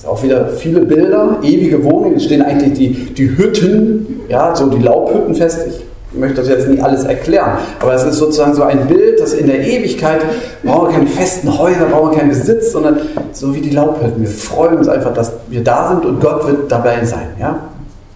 Auch 0.08 0.22
wieder 0.24 0.50
viele 0.50 0.82
Bilder, 0.82 1.40
ewige 1.42 1.84
Wohnungen, 1.84 2.20
stehen 2.20 2.42
eigentlich 2.42 2.74
die, 2.74 3.14
die 3.14 3.38
Hütten, 3.38 4.22
ja, 4.30 4.56
so 4.56 4.68
die 4.70 4.82
Laubhütten 4.82 5.34
fest. 5.36 5.66
Ich 5.68 6.20
möchte 6.20 6.38
das 6.38 6.48
jetzt 6.48 6.70
nicht 6.70 6.82
alles 6.82 7.04
erklären, 7.04 7.58
aber 7.80 7.94
es 7.94 8.04
ist 8.04 8.18
sozusagen 8.18 8.54
so 8.54 8.64
ein 8.64 8.88
Bild, 8.88 9.20
dass 9.20 9.34
in 9.34 9.48
der 9.48 9.60
Ewigkeit 9.60 10.22
brauchen 10.64 10.88
wir 10.88 10.94
keine 10.94 11.08
festen 11.08 11.58
Häuser, 11.58 11.88
brauchen 11.92 12.12
wir 12.12 12.20
keinen 12.20 12.30
Besitz, 12.30 12.72
sondern 12.72 13.00
so 13.34 13.54
wie 13.54 13.62
die 13.62 13.72
Laubhütten. 13.72 14.22
Wir 14.22 14.30
freuen 14.30 14.78
uns 14.78 14.88
einfach, 14.88 15.14
dass 15.14 15.34
wir 15.50 15.64
da 15.64 15.90
sind 15.90 16.06
und 16.06 16.22
Gott 16.22 16.48
wird 16.48 16.72
dabei 16.72 17.04
sein. 17.04 17.28
Ja? 17.40 17.60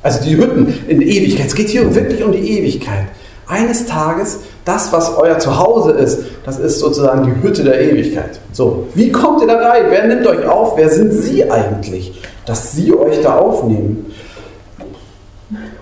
Also 0.01 0.23
die 0.23 0.37
Hütten 0.37 0.73
in 0.87 1.01
Ewigkeit. 1.01 1.47
Es 1.47 1.55
geht 1.55 1.69
hier 1.69 1.93
wirklich 1.93 2.23
um 2.23 2.31
die 2.31 2.57
Ewigkeit. 2.59 3.05
Eines 3.47 3.85
Tages, 3.85 4.39
das, 4.65 4.91
was 4.93 5.17
euer 5.17 5.39
Zuhause 5.39 5.91
ist, 5.91 6.19
das 6.45 6.59
ist 6.59 6.79
sozusagen 6.79 7.23
die 7.25 7.47
Hütte 7.47 7.63
der 7.63 7.81
Ewigkeit. 7.81 8.39
So, 8.51 8.87
wie 8.93 9.11
kommt 9.11 9.41
ihr 9.41 9.47
da 9.47 9.57
rein? 9.57 9.85
Wer 9.89 10.07
nimmt 10.07 10.27
euch 10.27 10.45
auf? 10.45 10.77
Wer 10.77 10.89
sind 10.89 11.11
Sie 11.13 11.49
eigentlich, 11.49 12.21
dass 12.45 12.73
Sie 12.73 12.93
euch 12.95 13.21
da 13.21 13.37
aufnehmen? 13.37 14.13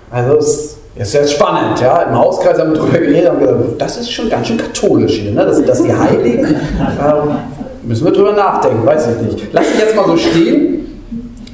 Also 0.10 0.38
es 0.38 0.78
ist 0.96 1.14
jetzt 1.14 1.34
spannend, 1.34 1.80
ja. 1.82 2.04
Im 2.04 2.18
Hauskreis 2.18 2.58
haben 2.60 2.72
wir 2.72 2.78
darüber 2.78 2.98
geredet 2.98 3.32
und 3.32 3.40
gesagt, 3.40 3.60
das 3.80 3.98
ist 3.98 4.12
schon 4.12 4.30
ganz 4.30 4.48
schön 4.48 4.58
katholisch 4.58 5.20
hier, 5.20 5.32
ne? 5.32 5.46
dass, 5.46 5.64
dass 5.64 5.84
die 5.84 5.94
Heiligen, 5.94 6.46
ähm, 6.46 7.38
müssen 7.84 8.06
wir 8.06 8.12
drüber 8.12 8.34
nachdenken, 8.34 8.86
weiß 8.86 9.08
ich 9.08 9.34
nicht. 9.34 9.48
Lass 9.52 9.70
mich 9.70 9.80
jetzt 9.80 9.96
mal 9.96 10.06
so 10.06 10.18
stehen. 10.18 11.02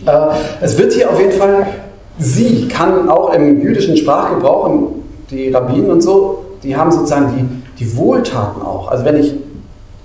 Äh, 0.05 0.11
es 0.61 0.77
wird 0.77 0.93
hier 0.93 1.09
auf 1.09 1.19
jeden 1.19 1.33
Fall, 1.33 1.67
sie 2.19 2.67
kann 2.67 3.09
auch 3.09 3.33
im 3.33 3.61
jüdischen 3.61 3.97
Sprachgebrauch, 3.97 4.69
die 5.29 5.49
Rabbinen 5.49 5.91
und 5.91 6.01
so, 6.01 6.42
die 6.63 6.75
haben 6.75 6.91
sozusagen 6.91 7.63
die, 7.77 7.83
die 7.83 7.97
Wohltaten 7.97 8.61
auch. 8.61 8.87
Also 8.87 9.05
wenn 9.05 9.17
ich 9.17 9.33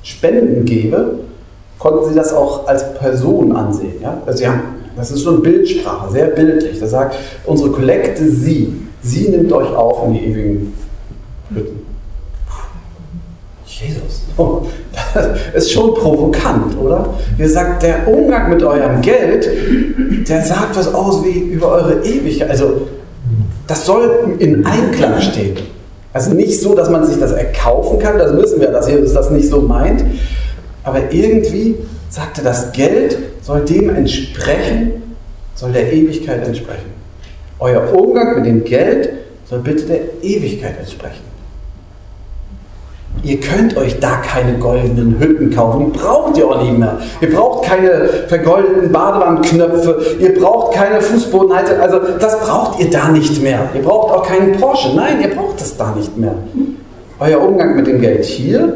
Spenden 0.03 0.65
gebe, 0.65 1.21
konnten 1.79 2.09
sie 2.09 2.15
das 2.15 2.33
auch 2.33 2.67
als 2.67 2.95
Person 2.95 3.55
ansehen. 3.55 4.01
Ja? 4.03 4.21
Also 4.27 4.39
sie 4.39 4.49
haben, 4.49 4.63
das 4.97 5.11
ist 5.11 5.21
so 5.21 5.31
eine 5.31 5.39
Bildsprache, 5.39 6.11
sehr 6.11 6.27
bildlich. 6.27 6.81
Da 6.81 6.87
sagt 6.87 7.17
unsere 7.45 7.71
Kollekte 7.71 8.29
sie. 8.29 8.75
Sie 9.03 9.29
nimmt 9.29 9.53
euch 9.53 9.73
auf 9.75 10.07
in 10.07 10.15
die 10.15 10.25
ewigen 10.27 10.75
Hütten. 11.55 11.87
Jesus. 13.65 14.25
Oh, 14.37 14.63
das 15.15 15.27
ist 15.55 15.73
schon 15.73 15.95
provokant, 15.95 16.77
oder? 16.81 17.15
Ihr 17.39 17.49
sagt, 17.49 17.85
der 17.85 18.09
Umgang 18.09 18.51
mit 18.51 18.63
eurem 18.63 19.01
Geld, 19.03 19.49
der 20.29 20.43
sagt 20.43 20.77
was 20.77 20.93
aus 20.93 21.25
wie 21.25 21.39
über 21.39 21.69
eure 21.69 22.05
Ewigkeit. 22.05 22.51
Also, 22.51 22.89
das 23.69 23.87
soll 23.87 24.35
in 24.41 24.67
Einklang 24.67 25.21
stehen. 25.21 25.57
Also 26.19 26.35
nicht 26.35 26.61
so, 26.61 26.75
dass 26.75 26.91
man 26.91 27.07
sich 27.07 27.21
das 27.21 27.31
erkaufen 27.31 28.01
kann, 28.01 28.19
das 28.19 28.37
wissen 28.37 28.61
wir, 28.61 28.73
dass 28.73 28.89
Jesus 28.89 29.13
das 29.13 29.31
nicht 29.31 29.49
so 29.49 29.61
meint. 29.61 30.03
Aber 30.83 31.13
irgendwie 31.13 31.77
sagt 32.11 32.39
er, 32.39 32.43
das 32.43 32.73
Geld 32.73 33.17
soll 33.41 33.65
dem 33.65 33.89
entsprechen, 33.89 35.15
soll 35.55 35.71
der 35.71 35.93
Ewigkeit 35.93 36.45
entsprechen. 36.45 36.91
Euer 37.61 37.95
Umgang 37.95 38.35
mit 38.35 38.47
dem 38.47 38.65
Geld 38.65 39.11
soll 39.49 39.61
bitte 39.61 39.85
der 39.85 40.01
Ewigkeit 40.21 40.81
entsprechen. 40.81 41.23
Ihr 43.23 43.41
könnt 43.41 43.77
euch 43.77 43.99
da 43.99 44.17
keine 44.17 44.59
goldenen 44.59 45.19
Hütten 45.19 45.55
kaufen. 45.55 45.93
Die 45.93 45.99
braucht 45.99 46.37
ihr 46.39 46.47
auch 46.49 46.63
nicht 46.63 46.79
mehr. 46.79 46.99
Ihr 47.21 47.35
braucht 47.35 47.65
keine 47.65 48.09
vergoldeten 48.29 48.93
Badewandknöpfe. 48.93 50.17
Ihr 50.21 50.39
braucht 50.39 50.75
keine 50.75 51.01
Fußbodenheizung. 51.01 51.81
Also 51.81 51.99
das 52.19 52.39
braucht 52.41 52.79
ihr 52.81 52.91
da 52.91 53.09
nicht 53.09 53.43
mehr. 53.43 53.69
Ihr 53.75 53.83
braucht 53.83 54.15
auch 54.15 54.23
keinen 54.23 54.53
Porsche. 54.53 54.95
Nein, 54.95 55.21
ihr 55.21 55.35
braucht 55.35 55.61
das 55.61 55.77
da 55.77 55.95
nicht 55.95 56.17
mehr. 56.17 56.35
Euer 57.19 57.41
Umgang 57.43 57.75
mit 57.75 57.87
dem 57.87 58.01
Geld 58.01 58.25
hier 58.25 58.75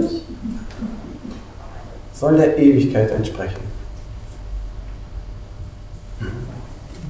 soll 2.13 2.37
der 2.37 2.59
Ewigkeit 2.59 3.11
entsprechen. 3.13 3.61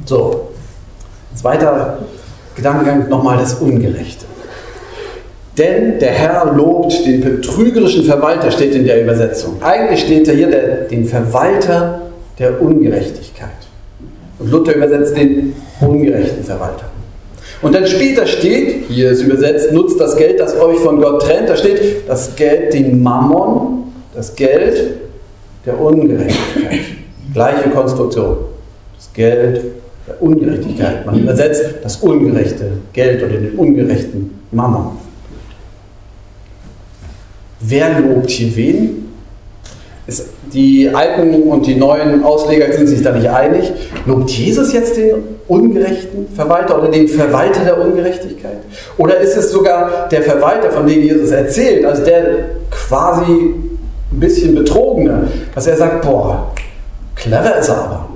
So, 0.04 0.48
zweiter 1.34 1.98
Gedankengang 2.54 3.08
nochmal 3.08 3.38
das 3.38 3.54
Ungerechte. 3.54 4.26
Denn 5.58 5.98
der 5.98 6.12
Herr 6.12 6.54
lobt 6.54 7.04
den 7.04 7.20
betrügerischen 7.20 8.04
Verwalter, 8.04 8.50
steht 8.50 8.74
in 8.74 8.86
der 8.86 9.02
Übersetzung. 9.02 9.56
Eigentlich 9.60 10.00
steht 10.00 10.26
da 10.26 10.32
hier 10.32 10.50
der, 10.50 10.66
den 10.84 11.04
Verwalter 11.04 12.02
der 12.38 12.60
Ungerechtigkeit. 12.62 13.50
Und 14.38 14.50
Luther 14.50 14.74
übersetzt 14.74 15.16
den 15.16 15.54
ungerechten 15.80 16.42
Verwalter. 16.42 16.86
Und 17.60 17.74
dann 17.74 17.86
später 17.86 18.26
steht, 18.26 18.86
hier 18.88 19.10
ist 19.10 19.22
übersetzt, 19.22 19.72
nutzt 19.72 20.00
das 20.00 20.16
Geld, 20.16 20.40
das 20.40 20.58
euch 20.58 20.78
von 20.78 21.00
Gott 21.00 21.22
trennt. 21.22 21.48
Da 21.48 21.56
steht 21.56 22.08
das 22.08 22.34
Geld, 22.34 22.72
den 22.74 23.02
Mammon, 23.02 23.92
das 24.14 24.34
Geld 24.34 24.94
der 25.64 25.80
Ungerechtigkeit. 25.80 26.80
Gleiche 27.32 27.68
Konstruktion. 27.70 28.36
Das 28.96 29.12
Geld 29.12 29.62
der 30.08 30.20
Ungerechtigkeit. 30.20 31.06
Man 31.06 31.20
übersetzt 31.20 31.64
das 31.82 31.96
ungerechte 31.98 32.64
Geld 32.92 33.22
oder 33.22 33.34
den 33.34 33.52
ungerechten 33.52 34.40
Mammon. 34.50 35.01
Wer 37.62 38.00
lobt 38.00 38.30
hier 38.30 38.56
wen? 38.56 39.08
Ist, 40.06 40.26
die 40.52 40.90
alten 40.92 41.42
und 41.44 41.66
die 41.66 41.76
neuen 41.76 42.24
Ausleger 42.24 42.72
sind 42.72 42.88
sich 42.88 43.02
da 43.02 43.12
nicht 43.12 43.28
einig. 43.28 43.72
Lobt 44.04 44.30
Jesus 44.30 44.72
jetzt 44.72 44.96
den 44.96 45.14
ungerechten 45.46 46.26
Verwalter 46.34 46.78
oder 46.78 46.90
den 46.90 47.06
Verwalter 47.06 47.64
der 47.64 47.80
Ungerechtigkeit? 47.80 48.58
Oder 48.98 49.18
ist 49.18 49.36
es 49.36 49.52
sogar 49.52 50.08
der 50.10 50.22
Verwalter, 50.22 50.70
von 50.70 50.86
dem 50.86 51.02
Jesus 51.02 51.30
erzählt, 51.30 51.84
also 51.84 52.04
der 52.04 52.22
quasi 52.70 53.22
ein 53.22 54.20
bisschen 54.20 54.54
betrogene, 54.56 55.28
dass 55.54 55.68
er 55.68 55.76
sagt, 55.76 56.02
boah, 56.02 56.52
clever 57.14 57.58
ist 57.58 57.68
er 57.68 57.78
aber. 57.78 58.08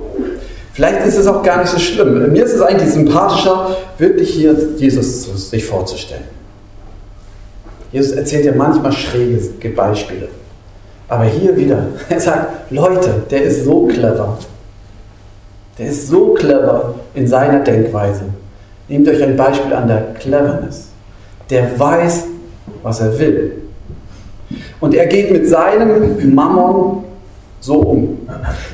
Vielleicht 0.73 1.07
ist 1.07 1.17
es 1.17 1.25
auch 1.25 1.41
gar 1.41 1.59
nicht 1.59 1.69
so 1.69 1.79
schlimm. 1.79 2.31
Mir 2.31 2.45
ist 2.45 2.53
es 2.53 2.61
eigentlich 2.61 2.91
sympathischer, 2.91 3.77
wirklich 3.97 4.29
hier 4.29 4.55
Jesus 4.77 5.49
sich 5.49 5.65
vorzustellen. 5.65 6.36
Jesus 7.91 8.11
erzählt 8.11 8.45
ja 8.45 8.53
manchmal 8.55 8.91
schräge 8.91 9.69
Beispiele. 9.69 10.27
Aber 11.07 11.23
hier 11.23 11.55
wieder, 11.55 11.87
er 12.09 12.19
sagt, 12.19 12.71
Leute, 12.71 13.23
der 13.29 13.43
ist 13.43 13.65
so 13.65 13.85
clever. 13.87 14.37
Der 15.77 15.87
ist 15.87 16.07
so 16.07 16.33
clever 16.33 16.95
in 17.13 17.27
seiner 17.27 17.59
Denkweise. 17.59 18.23
Nehmt 18.87 19.07
euch 19.07 19.21
ein 19.21 19.37
Beispiel 19.37 19.73
an 19.73 19.87
der 19.87 20.13
Cleverness. 20.19 20.89
Der 21.49 21.79
weiß, 21.79 22.25
was 22.83 22.99
er 22.99 23.17
will. 23.19 23.61
Und 24.79 24.93
er 24.95 25.05
geht 25.07 25.31
mit 25.31 25.47
seinem 25.47 26.33
Mammon 26.33 27.03
so 27.59 27.75
um. 27.75 28.19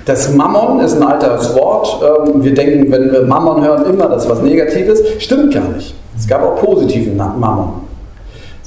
Das 0.06 0.34
Mammon 0.34 0.80
ist 0.82 0.96
ein 0.96 1.04
altes 1.04 1.54
Wort. 1.56 2.00
Ähm, 2.04 2.44
wir 2.44 2.54
denken, 2.54 2.92
wenn 2.92 3.12
wir 3.12 3.24
Mammon 3.24 3.64
hören, 3.64 3.86
immer 3.86 4.08
das 4.08 4.30
was 4.30 4.42
Negatives. 4.42 5.02
Stimmt 5.20 5.54
gar 5.54 5.68
nicht. 5.70 5.96
Es 6.18 6.28
gab 6.28 6.44
auch 6.44 6.62
positiven 6.62 7.18
Mammon 7.18 7.84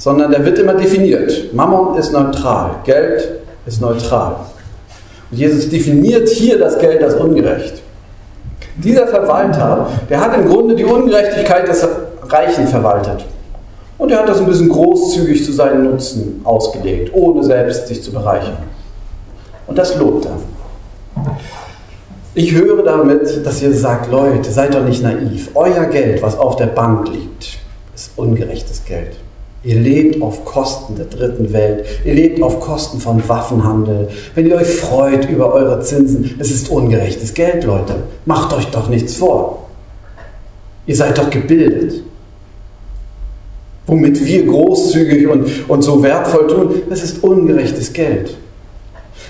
sondern 0.07 0.31
der 0.31 0.45
wird 0.45 0.57
immer 0.57 0.73
definiert. 0.73 1.53
Mammon 1.53 1.97
ist 1.97 2.13
neutral, 2.13 2.75
Geld 2.85 3.27
ist 3.65 3.81
neutral. 3.81 4.37
Und 5.29 5.37
Jesus 5.37 5.69
definiert 5.69 6.29
hier 6.29 6.57
das 6.57 6.79
Geld 6.79 7.03
als 7.03 7.15
ungerecht. 7.15 7.81
Dieser 8.77 9.05
Verwalter, 9.05 9.89
der 10.09 10.21
hat 10.21 10.33
im 10.37 10.47
Grunde 10.47 10.75
die 10.75 10.85
Ungerechtigkeit 10.85 11.67
des 11.67 11.85
Reichen 12.23 12.67
verwaltet. 12.67 13.25
Und 13.97 14.09
er 14.09 14.19
hat 14.19 14.29
das 14.29 14.39
ein 14.39 14.45
bisschen 14.45 14.69
großzügig 14.69 15.43
zu 15.43 15.51
seinen 15.51 15.83
Nutzen 15.83 16.39
ausgelegt, 16.45 17.11
ohne 17.13 17.43
selbst 17.43 17.89
sich 17.89 18.01
zu 18.01 18.13
bereichern. 18.13 18.59
Und 19.67 19.77
das 19.77 19.97
lobt 19.97 20.25
er. 20.25 21.25
Ich 22.33 22.53
höre 22.53 22.81
damit, 22.81 23.45
dass 23.45 23.61
ihr 23.61 23.73
sagt, 23.73 24.09
Leute, 24.09 24.49
seid 24.51 24.73
doch 24.73 24.85
nicht 24.85 25.03
naiv. 25.03 25.49
Euer 25.53 25.83
Geld, 25.87 26.21
was 26.21 26.39
auf 26.39 26.55
der 26.55 26.67
Bank 26.67 27.09
liegt, 27.09 27.57
ist 27.93 28.11
ungerechtes 28.15 28.85
Geld. 28.85 29.17
Ihr 29.67 29.81
lebt 29.81 30.21
auf 30.21 30.45
Kosten 30.45 30.95
der 30.95 31.07
dritten 31.07 31.51
Welt. 31.51 31.83
Ihr 32.05 32.13
lebt 32.13 32.41
auf 32.41 32.61
Kosten 32.61 33.01
von 33.01 33.21
Waffenhandel. 33.27 34.07
Wenn 34.33 34.47
ihr 34.47 34.55
euch 34.55 34.69
freut 34.69 35.29
über 35.29 35.53
eure 35.53 35.81
Zinsen, 35.81 36.35
es 36.39 36.51
ist 36.51 36.69
ungerechtes 36.69 37.33
Geld, 37.33 37.65
Leute. 37.65 37.95
Macht 38.23 38.55
euch 38.55 38.67
doch 38.67 38.87
nichts 38.87 39.15
vor. 39.15 39.67
Ihr 40.85 40.95
seid 40.95 41.17
doch 41.17 41.29
gebildet. 41.29 42.01
Womit 43.87 44.25
wir 44.25 44.45
großzügig 44.45 45.27
und, 45.27 45.49
und 45.67 45.81
so 45.81 46.01
wertvoll 46.01 46.47
tun, 46.47 46.81
das 46.89 47.03
ist 47.03 47.21
ungerechtes 47.21 47.91
Geld. 47.91 48.37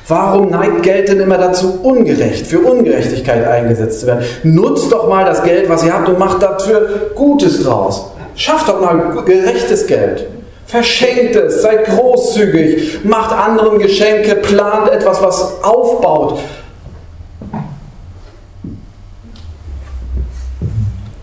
Warum 0.08 0.52
neigt 0.52 0.84
Geld 0.84 1.10
denn 1.10 1.20
immer 1.20 1.40
dazu, 1.40 1.80
ungerecht, 1.82 2.46
für 2.46 2.60
Ungerechtigkeit 2.60 3.44
eingesetzt 3.44 4.02
zu 4.02 4.06
werden? 4.06 4.24
Nutzt 4.44 4.92
doch 4.92 5.10
mal 5.10 5.26
das 5.26 5.42
Geld, 5.44 5.68
was 5.68 5.84
ihr 5.84 5.94
habt 5.94 6.08
und 6.08 6.20
macht 6.20 6.44
dafür 6.44 7.10
Gutes 7.16 7.64
draus. 7.64 8.12
Schafft 8.38 8.70
doch 8.70 8.80
mal 8.80 9.24
gerechtes 9.26 9.88
Geld. 9.88 10.28
Verschenkt 10.68 11.36
es, 11.36 11.64
seid 11.64 11.86
großzügig, 11.86 13.04
macht 13.04 13.32
anderen 13.32 13.80
Geschenke, 13.80 14.36
plant 14.36 14.92
etwas, 14.92 15.22
was 15.22 15.64
aufbaut. 15.64 16.40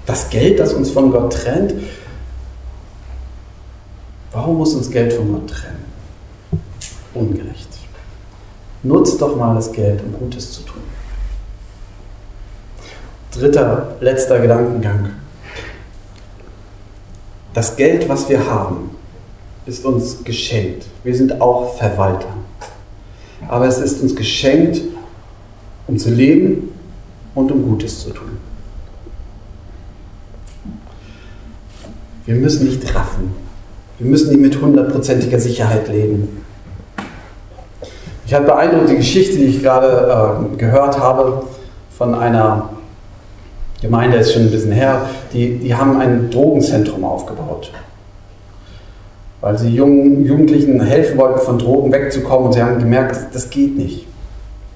Das 0.06 0.28
Geld, 0.28 0.58
das 0.58 0.72
uns 0.72 0.90
von 0.90 1.12
Gott 1.12 1.32
trennt, 1.32 1.74
warum 4.32 4.58
muss 4.58 4.74
uns 4.74 4.90
Geld 4.90 5.12
von 5.12 5.32
Gott 5.32 5.50
trennen? 5.50 5.84
Ungerecht. 7.14 7.68
Nutzt 8.82 9.22
doch 9.22 9.36
mal 9.36 9.54
das 9.54 9.70
Geld, 9.70 10.02
um 10.02 10.14
Gutes 10.18 10.52
zu 10.52 10.62
tun. 10.62 10.82
Dritter, 13.30 13.94
letzter 14.00 14.40
Gedankengang. 14.40 15.10
Das 17.54 17.76
Geld, 17.76 18.08
was 18.08 18.28
wir 18.28 18.50
haben, 18.50 18.90
ist 19.64 19.84
uns 19.84 20.24
geschenkt. 20.24 20.86
Wir 21.04 21.14
sind 21.14 21.40
auch 21.40 21.76
Verwalter. 21.78 22.34
Aber 23.48 23.66
es 23.66 23.78
ist 23.78 24.02
uns 24.02 24.16
geschenkt, 24.16 24.80
um 25.86 25.96
zu 25.96 26.10
leben 26.10 26.72
und 27.34 27.52
um 27.52 27.62
Gutes 27.62 28.00
zu 28.00 28.10
tun. 28.10 28.38
Wir 32.26 32.34
müssen 32.34 32.66
nicht 32.66 32.92
raffen. 32.94 33.34
Wir 33.98 34.10
müssen 34.10 34.30
nicht 34.30 34.40
mit 34.40 34.60
hundertprozentiger 34.60 35.38
Sicherheit 35.38 35.88
leben. 35.88 36.44
Ich 38.26 38.34
habe 38.34 38.46
beeindruckt 38.46 38.90
die 38.90 38.96
Geschichte, 38.96 39.36
die 39.36 39.44
ich 39.44 39.62
gerade 39.62 40.50
äh, 40.52 40.56
gehört 40.56 40.98
habe, 40.98 41.44
von 41.96 42.14
einer 42.14 42.70
Gemeinde, 43.84 44.16
ist 44.16 44.32
schon 44.32 44.42
ein 44.42 44.50
bisschen 44.50 44.72
her, 44.72 45.02
die, 45.32 45.58
die 45.58 45.74
haben 45.74 46.00
ein 46.00 46.30
Drogenzentrum 46.30 47.04
aufgebaut. 47.04 47.70
Weil 49.42 49.58
sie 49.58 49.68
jungen, 49.68 50.24
Jugendlichen 50.24 50.80
helfen 50.80 51.18
wollten, 51.18 51.40
von 51.40 51.58
Drogen 51.58 51.92
wegzukommen 51.92 52.46
und 52.46 52.52
sie 52.54 52.62
haben 52.62 52.78
gemerkt, 52.78 53.34
das 53.34 53.50
geht 53.50 53.76
nicht. 53.76 54.06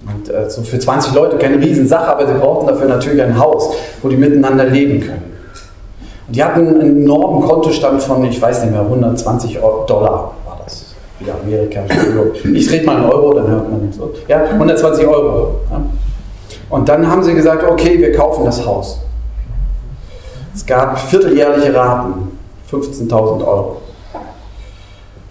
Und 0.06 0.28
äh, 0.28 0.50
so 0.50 0.62
für 0.62 0.78
20 0.78 1.14
Leute 1.14 1.38
keine 1.38 1.58
Riesensache, 1.58 2.06
aber 2.06 2.26
sie 2.26 2.34
brauchten 2.34 2.66
dafür 2.66 2.86
natürlich 2.86 3.22
ein 3.22 3.38
Haus, 3.38 3.74
wo 4.02 4.10
die 4.10 4.16
miteinander 4.16 4.66
leben 4.66 5.00
können. 5.00 5.32
Und 6.26 6.36
die 6.36 6.44
hatten 6.44 6.68
einen 6.68 7.02
enormen 7.02 7.48
Kontostand 7.48 8.02
von, 8.02 8.22
ich 8.26 8.40
weiß 8.40 8.64
nicht 8.64 8.72
mehr, 8.72 8.82
120 8.82 9.54
Dollar 9.86 10.34
war 10.44 10.60
das. 10.62 10.94
Wieder 11.18 11.32
Amerika, 11.42 11.80
Ich 12.54 12.70
rede 12.70 12.84
mal 12.84 12.98
in 12.98 13.04
Euro, 13.04 13.32
dann 13.32 13.48
hört 13.48 13.70
man 13.70 13.90
so. 13.90 14.12
Ja, 14.28 14.44
120 14.44 15.06
Euro. 15.06 15.60
Ja. 15.70 15.80
Und 16.70 16.88
dann 16.88 17.06
haben 17.06 17.22
sie 17.22 17.34
gesagt, 17.34 17.64
okay, 17.64 17.98
wir 17.98 18.12
kaufen 18.12 18.44
das 18.44 18.64
Haus. 18.64 19.00
Es 20.54 20.66
gab 20.66 20.98
vierteljährliche 20.98 21.74
Raten, 21.74 22.38
15.000 22.70 23.46
Euro. 23.46 23.80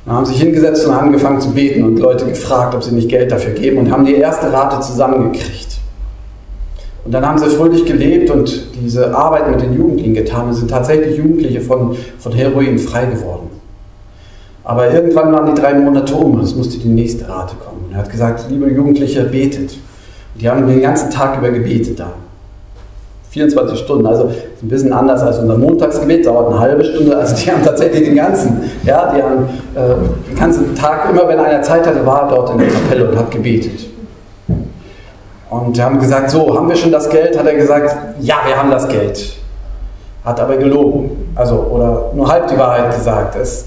Dann 0.05 0.15
haben 0.15 0.25
sie 0.25 0.33
sich 0.33 0.41
hingesetzt 0.41 0.85
und 0.85 0.93
angefangen 0.93 1.41
zu 1.41 1.51
beten 1.51 1.83
und 1.83 1.99
Leute 1.99 2.25
gefragt, 2.25 2.73
ob 2.73 2.81
sie 2.81 2.93
nicht 2.93 3.09
Geld 3.09 3.31
dafür 3.31 3.51
geben 3.51 3.77
und 3.77 3.91
haben 3.91 4.05
die 4.05 4.15
erste 4.15 4.51
Rate 4.51 4.79
zusammengekriegt. 4.79 5.79
Und 7.03 7.11
dann 7.11 7.25
haben 7.25 7.37
sie 7.37 7.47
fröhlich 7.47 7.85
gelebt 7.85 8.29
und 8.29 8.67
diese 8.81 9.15
Arbeit 9.15 9.49
mit 9.51 9.61
den 9.61 9.73
Jugendlichen 9.73 10.13
getan 10.13 10.47
und 10.47 10.53
sind 10.53 10.69
tatsächlich 10.69 11.17
Jugendliche 11.17 11.61
von, 11.61 11.95
von 12.19 12.31
Heroin 12.31 12.79
frei 12.79 13.05
geworden. 13.05 13.49
Aber 14.63 14.93
irgendwann 14.93 15.31
waren 15.31 15.53
die 15.53 15.61
drei 15.61 15.73
Monate 15.73 16.13
um 16.13 16.33
und 16.35 16.41
es 16.41 16.55
musste 16.55 16.77
die 16.77 16.89
nächste 16.89 17.27
Rate 17.29 17.55
kommen. 17.55 17.85
Und 17.87 17.93
er 17.93 17.99
hat 17.99 18.09
gesagt, 18.09 18.45
liebe 18.49 18.69
Jugendliche, 18.69 19.23
betet. 19.23 19.77
Die 20.39 20.49
haben 20.49 20.67
den 20.67 20.81
ganzen 20.81 21.09
Tag 21.09 21.37
über 21.37 21.49
gebetet 21.49 21.99
da. 21.99 22.13
24 23.31 23.77
Stunden, 23.79 24.07
also 24.07 24.31
ein 24.63 24.67
bisschen 24.67 24.93
anders 24.93 25.21
als 25.21 25.39
unser 25.39 25.57
Montagsgebet, 25.57 26.25
dauert 26.25 26.51
eine 26.51 26.59
halbe 26.59 26.83
Stunde. 26.83 27.15
Also 27.17 27.35
die 27.35 27.51
haben 27.51 27.63
tatsächlich 27.63 28.05
den 28.05 28.15
ganzen, 28.15 28.63
ja, 28.83 29.13
die 29.13 29.21
haben 29.21 29.49
äh, 29.75 30.29
den 30.29 30.37
ganzen 30.37 30.75
Tag, 30.75 31.09
immer 31.09 31.27
wenn 31.27 31.39
einer 31.39 31.61
Zeit 31.61 31.85
hatte, 31.85 32.05
war 32.05 32.29
dort 32.29 32.51
in 32.51 32.59
der 32.59 32.69
Kapelle 32.69 33.09
und 33.09 33.17
hat 33.17 33.29
gebetet. 33.29 33.87
Und 35.49 35.77
die 35.77 35.81
haben 35.81 35.99
gesagt, 35.99 36.29
so, 36.29 36.55
haben 36.55 36.67
wir 36.67 36.75
schon 36.75 36.91
das 36.91 37.09
Geld? 37.09 37.37
Hat 37.37 37.45
er 37.45 37.55
gesagt, 37.55 37.95
ja, 38.19 38.35
wir 38.45 38.57
haben 38.57 38.71
das 38.71 38.87
Geld. 38.87 39.33
Hat 40.25 40.39
aber 40.39 40.57
gelogen, 40.57 41.33
also 41.35 41.55
oder 41.55 42.11
nur 42.13 42.29
halb 42.29 42.47
die 42.47 42.57
Wahrheit 42.57 42.93
gesagt. 42.95 43.35
Es, 43.35 43.65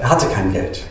er 0.00 0.10
hatte 0.10 0.26
kein 0.26 0.52
Geld. 0.52 0.82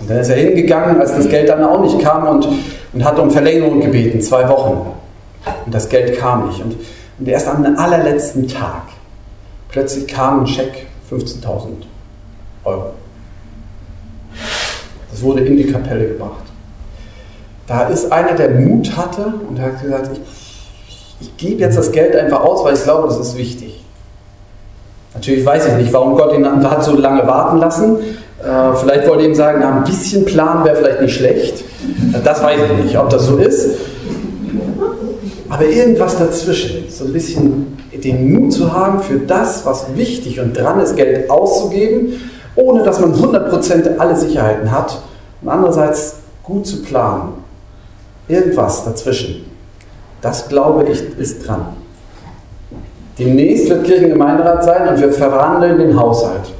Und 0.00 0.08
dann 0.08 0.18
ist 0.18 0.30
er 0.30 0.36
hingegangen, 0.36 1.00
als 1.00 1.14
das 1.14 1.28
Geld 1.28 1.48
dann 1.48 1.62
auch 1.64 1.80
nicht 1.80 1.98
kam 2.00 2.26
und 2.28 2.48
und 2.94 3.04
hat 3.04 3.18
um 3.18 3.30
Verlängerung 3.30 3.80
gebeten, 3.80 4.20
zwei 4.20 4.48
Wochen. 4.48 4.92
Und 5.66 5.74
das 5.74 5.88
Geld 5.88 6.18
kam 6.18 6.48
nicht. 6.48 6.62
Und, 6.62 6.76
und 7.18 7.28
erst 7.28 7.48
am 7.48 7.64
allerletzten 7.76 8.48
Tag, 8.48 8.82
plötzlich 9.68 10.06
kam 10.06 10.40
ein 10.40 10.46
Scheck, 10.46 10.86
15.000 11.10 11.66
Euro. 12.64 12.92
Das 15.10 15.22
wurde 15.22 15.42
in 15.42 15.56
die 15.56 15.70
Kapelle 15.70 16.08
gebracht. 16.08 16.44
Da 17.66 17.88
ist 17.88 18.10
einer, 18.12 18.34
der 18.34 18.50
Mut 18.50 18.96
hatte 18.96 19.32
und 19.48 19.60
hat 19.60 19.82
gesagt, 19.82 20.10
ich, 20.12 21.16
ich 21.20 21.36
gebe 21.36 21.60
jetzt 21.60 21.78
das 21.78 21.92
Geld 21.92 22.14
einfach 22.14 22.40
aus, 22.40 22.64
weil 22.64 22.74
ich 22.74 22.82
glaube, 22.82 23.08
das 23.08 23.18
ist 23.18 23.36
wichtig. 23.36 23.82
Natürlich 25.14 25.46
weiß 25.46 25.66
ich 25.68 25.74
nicht, 25.74 25.92
warum 25.92 26.16
Gott 26.16 26.34
ihn 26.34 26.44
hat 26.68 26.84
so 26.84 26.96
lange 26.96 27.26
warten 27.26 27.58
lassen. 27.58 27.98
Äh, 28.42 28.74
vielleicht 28.74 29.08
wollte 29.08 29.24
ihm 29.24 29.34
sagen, 29.34 29.58
na, 29.60 29.78
ein 29.78 29.84
bisschen 29.84 30.24
Plan 30.24 30.64
wäre 30.64 30.76
vielleicht 30.76 31.00
nicht 31.00 31.14
schlecht. 31.14 31.64
Das 32.24 32.42
weiß 32.42 32.60
ich 32.78 32.84
nicht, 32.84 32.98
ob 32.98 33.10
das 33.10 33.26
so 33.26 33.36
ist. 33.36 33.76
Aber 35.48 35.66
irgendwas 35.66 36.18
dazwischen, 36.18 36.84
so 36.88 37.04
ein 37.04 37.12
bisschen 37.12 37.78
den 37.92 38.32
Mut 38.32 38.52
zu 38.52 38.72
haben, 38.72 39.00
für 39.00 39.18
das, 39.18 39.64
was 39.64 39.86
wichtig 39.94 40.40
und 40.40 40.56
dran 40.56 40.80
ist, 40.80 40.96
Geld 40.96 41.30
auszugeben, 41.30 42.30
ohne 42.56 42.82
dass 42.82 43.00
man 43.00 43.14
100% 43.14 43.98
alle 43.98 44.16
Sicherheiten 44.16 44.70
hat 44.70 45.00
und 45.42 45.48
andererseits 45.48 46.16
gut 46.42 46.66
zu 46.66 46.82
planen. 46.82 47.34
Irgendwas 48.28 48.84
dazwischen. 48.84 49.44
Das 50.20 50.48
glaube 50.48 50.84
ich 50.90 51.02
ist 51.18 51.46
dran. 51.46 51.66
Demnächst 53.18 53.68
wird 53.68 53.84
Kirchengemeinderat 53.84 54.64
sein 54.64 54.88
und 54.88 55.00
wir 55.00 55.12
verwandeln 55.12 55.78
den 55.78 55.98
Haushalt. 55.98 56.52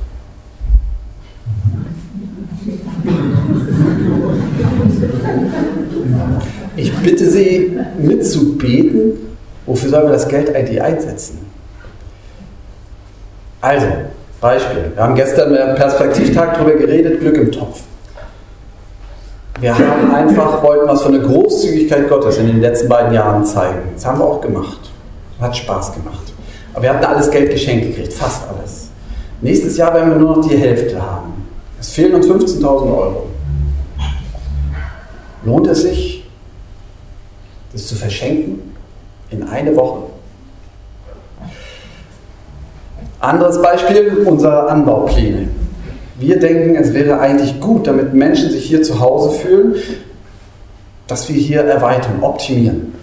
Ich 6.76 6.94
bitte 6.98 7.30
Sie 7.30 7.78
mitzubeten, 7.98 9.36
wofür 9.66 9.90
sollen 9.90 10.04
wir 10.04 10.12
das 10.12 10.28
Geld 10.28 10.54
eigentlich 10.54 10.82
einsetzen? 10.82 11.38
Also, 13.60 13.86
Beispiel. 14.40 14.92
Wir 14.94 15.02
haben 15.02 15.14
gestern 15.14 15.54
im 15.54 15.74
Perspektivtag 15.74 16.54
darüber 16.54 16.74
geredet, 16.74 17.20
Glück 17.20 17.36
im 17.36 17.50
Topf. 17.50 17.80
Wir 19.60 19.78
haben 19.78 20.14
einfach, 20.14 20.62
wollten 20.62 20.86
was 20.88 21.02
von 21.02 21.12
der 21.12 21.22
Großzügigkeit 21.22 22.08
Gottes 22.08 22.38
in 22.38 22.48
den 22.48 22.60
letzten 22.60 22.88
beiden 22.88 23.14
Jahren 23.14 23.44
zeigen. 23.44 23.78
Das 23.94 24.04
haben 24.04 24.18
wir 24.18 24.24
auch 24.24 24.40
gemacht. 24.40 24.90
Hat 25.40 25.56
Spaß 25.56 25.94
gemacht. 25.94 26.34
Aber 26.74 26.82
wir 26.82 26.90
hatten 26.92 27.04
alles 27.04 27.30
Geld 27.30 27.50
geschenkt 27.50 27.86
gekriegt, 27.86 28.12
fast 28.12 28.42
alles. 28.48 28.90
Nächstes 29.40 29.76
Jahr 29.76 29.94
werden 29.94 30.10
wir 30.10 30.18
nur 30.18 30.36
noch 30.36 30.46
die 30.46 30.56
Hälfte 30.56 31.00
haben. 31.00 31.46
Es 31.80 31.90
fehlen 31.90 32.14
uns 32.14 32.26
15.000 32.26 32.64
Euro. 32.64 33.26
Lohnt 35.44 35.66
es 35.66 35.82
sich, 35.82 36.24
das 37.72 37.86
zu 37.86 37.94
verschenken 37.94 38.74
in 39.30 39.42
eine 39.42 39.76
Woche? 39.76 40.04
Anderes 43.20 43.60
Beispiel, 43.60 44.24
unsere 44.26 44.68
Anbaupläne. 44.68 45.48
Wir 46.18 46.38
denken, 46.38 46.76
es 46.76 46.92
wäre 46.92 47.18
eigentlich 47.20 47.60
gut, 47.60 47.86
damit 47.86 48.14
Menschen 48.14 48.50
sich 48.50 48.64
hier 48.66 48.82
zu 48.82 49.00
Hause 49.00 49.30
fühlen, 49.30 49.74
dass 51.06 51.28
wir 51.28 51.36
hier 51.36 51.62
erweitern, 51.62 52.22
optimieren. 52.22 52.94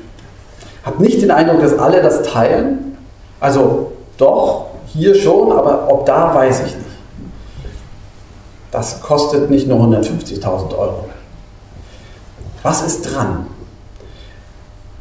Hab 0.84 1.00
nicht 1.00 1.22
den 1.22 1.32
Eindruck, 1.32 1.62
dass 1.62 1.78
alle 1.78 2.02
das 2.02 2.24
teilen. 2.24 2.98
Also 3.40 3.92
doch, 4.18 4.68
hier 4.88 5.16
schon, 5.16 5.52
aber 5.52 5.92
ob 5.92 6.06
da 6.06 6.34
weiß 6.34 6.60
ich 6.62 6.76
nicht. 6.76 6.88
Das 8.72 9.02
kostet 9.02 9.50
nicht 9.50 9.68
nur 9.68 9.80
150.000 9.80 10.78
Euro. 10.78 11.06
Was 12.64 12.86
ist 12.86 13.02
dran? 13.04 13.48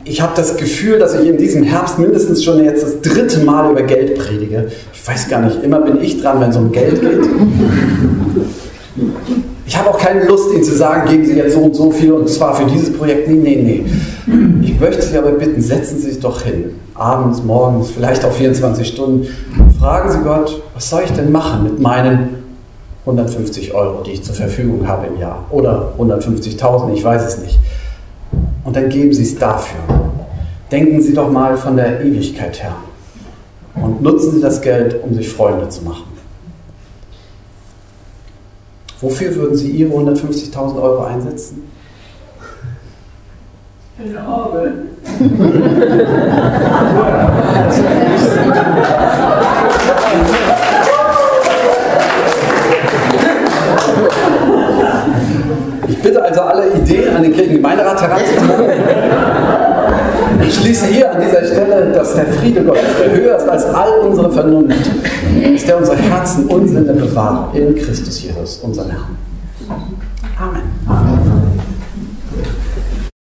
Ich 0.05 0.23
habe 0.23 0.33
das 0.35 0.57
Gefühl, 0.57 0.99
dass 0.99 1.15
ich 1.15 1.29
in 1.29 1.37
diesem 1.37 1.63
Herbst 1.63 1.99
mindestens 1.99 2.43
schon 2.43 2.65
jetzt 2.65 2.83
das 2.83 3.03
dritte 3.03 3.41
Mal 3.41 3.71
über 3.71 3.83
Geld 3.83 4.19
predige. 4.19 4.69
Ich 4.95 5.07
weiß 5.07 5.29
gar 5.29 5.43
nicht, 5.43 5.63
immer 5.63 5.81
bin 5.83 6.01
ich 6.01 6.23
dran, 6.23 6.41
wenn 6.41 6.51
es 6.51 6.57
um 6.57 6.73
Geld 6.73 7.01
geht. 7.01 7.21
Ich 9.67 9.79
habe 9.79 9.91
auch 9.91 9.99
keine 9.99 10.25
Lust, 10.25 10.53
Ihnen 10.55 10.65
zu 10.65 10.75
sagen, 10.75 11.09
geben 11.09 11.27
Sie 11.27 11.35
jetzt 11.35 11.55
so 11.55 11.61
und 11.61 11.77
so 11.77 11.91
viel 11.91 12.13
und 12.13 12.29
zwar 12.29 12.57
für 12.57 12.65
dieses 12.65 12.93
Projekt. 12.93 13.29
Nee, 13.29 13.37
nee, 13.37 13.85
nee. 14.27 14.63
Ich 14.63 14.81
möchte 14.81 15.03
Sie 15.03 15.19
aber 15.19 15.33
bitten, 15.33 15.61
setzen 15.61 15.99
Sie 15.99 16.11
sich 16.11 16.21
doch 16.21 16.43
hin. 16.43 16.73
Abends, 16.95 17.43
morgens, 17.45 17.91
vielleicht 17.91 18.25
auch 18.25 18.33
24 18.33 18.89
Stunden. 18.89 19.29
Fragen 19.79 20.11
Sie 20.11 20.19
Gott, 20.25 20.63
was 20.75 20.89
soll 20.89 21.03
ich 21.05 21.13
denn 21.13 21.31
machen 21.31 21.65
mit 21.65 21.79
meinen 21.79 22.40
150 23.11 23.75
Euro, 23.75 24.03
die 24.03 24.13
ich 24.13 24.23
zur 24.23 24.35
Verfügung 24.35 24.87
habe 24.87 25.07
im 25.07 25.19
Jahr. 25.19 25.45
Oder 25.51 25.93
150.000, 25.99 26.95
ich 26.95 27.05
weiß 27.05 27.27
es 27.27 27.39
nicht. 27.39 27.59
Und 28.65 28.77
dann 28.77 28.89
geben 28.89 29.13
Sie 29.13 29.23
es 29.23 29.39
dafür. 29.39 29.81
Denken 30.71 31.03
Sie 31.03 31.15
doch 31.15 31.31
mal 31.31 31.57
von 31.57 31.77
der 31.77 32.01
Ewigkeit 32.01 32.63
her. 32.63 32.77
Und 33.75 34.03
nutzen 34.03 34.35
Sie 34.35 34.41
das 34.41 34.61
Geld, 34.61 35.03
um 35.03 35.15
sich 35.15 35.29
Freunde 35.29 35.69
zu 35.69 35.85
machen. 35.85 36.05
Wofür 39.01 39.35
würden 39.35 39.57
Sie 39.57 39.71
Ihre 39.71 39.93
150.000 39.93 40.81
Euro 40.81 41.05
einsetzen? 41.05 41.63
Eine 43.99 44.21
Arbeit. 44.21 44.73
Ich 56.01 56.05
bitte 56.05 56.23
also 56.23 56.41
alle 56.41 56.73
Ideen 56.73 57.15
an 57.15 57.23
den 57.23 57.35
Kirchengemeinderat 57.35 58.01
heranzutragen. 58.01 58.71
Ich 60.49 60.55
schließe 60.55 60.87
hier 60.87 61.13
an 61.13 61.21
dieser 61.21 61.45
Stelle, 61.45 61.93
dass 61.93 62.15
der 62.15 62.25
Friede 62.25 62.65
Gottes, 62.65 62.97
der 62.99 63.15
höher 63.15 63.37
ist 63.37 63.47
als 63.47 63.67
all 63.67 63.99
unsere 64.09 64.33
Vernunft, 64.33 64.91
ist, 65.43 65.69
der 65.69 65.77
unsere 65.77 65.99
Herzen 65.99 66.47
und 66.47 66.69
Sinne 66.69 66.95
bewahrt 66.95 67.55
in 67.55 67.75
Christus 67.75 68.23
Jesus, 68.23 68.61
unserem 68.63 68.93
Herrn. 68.93 69.19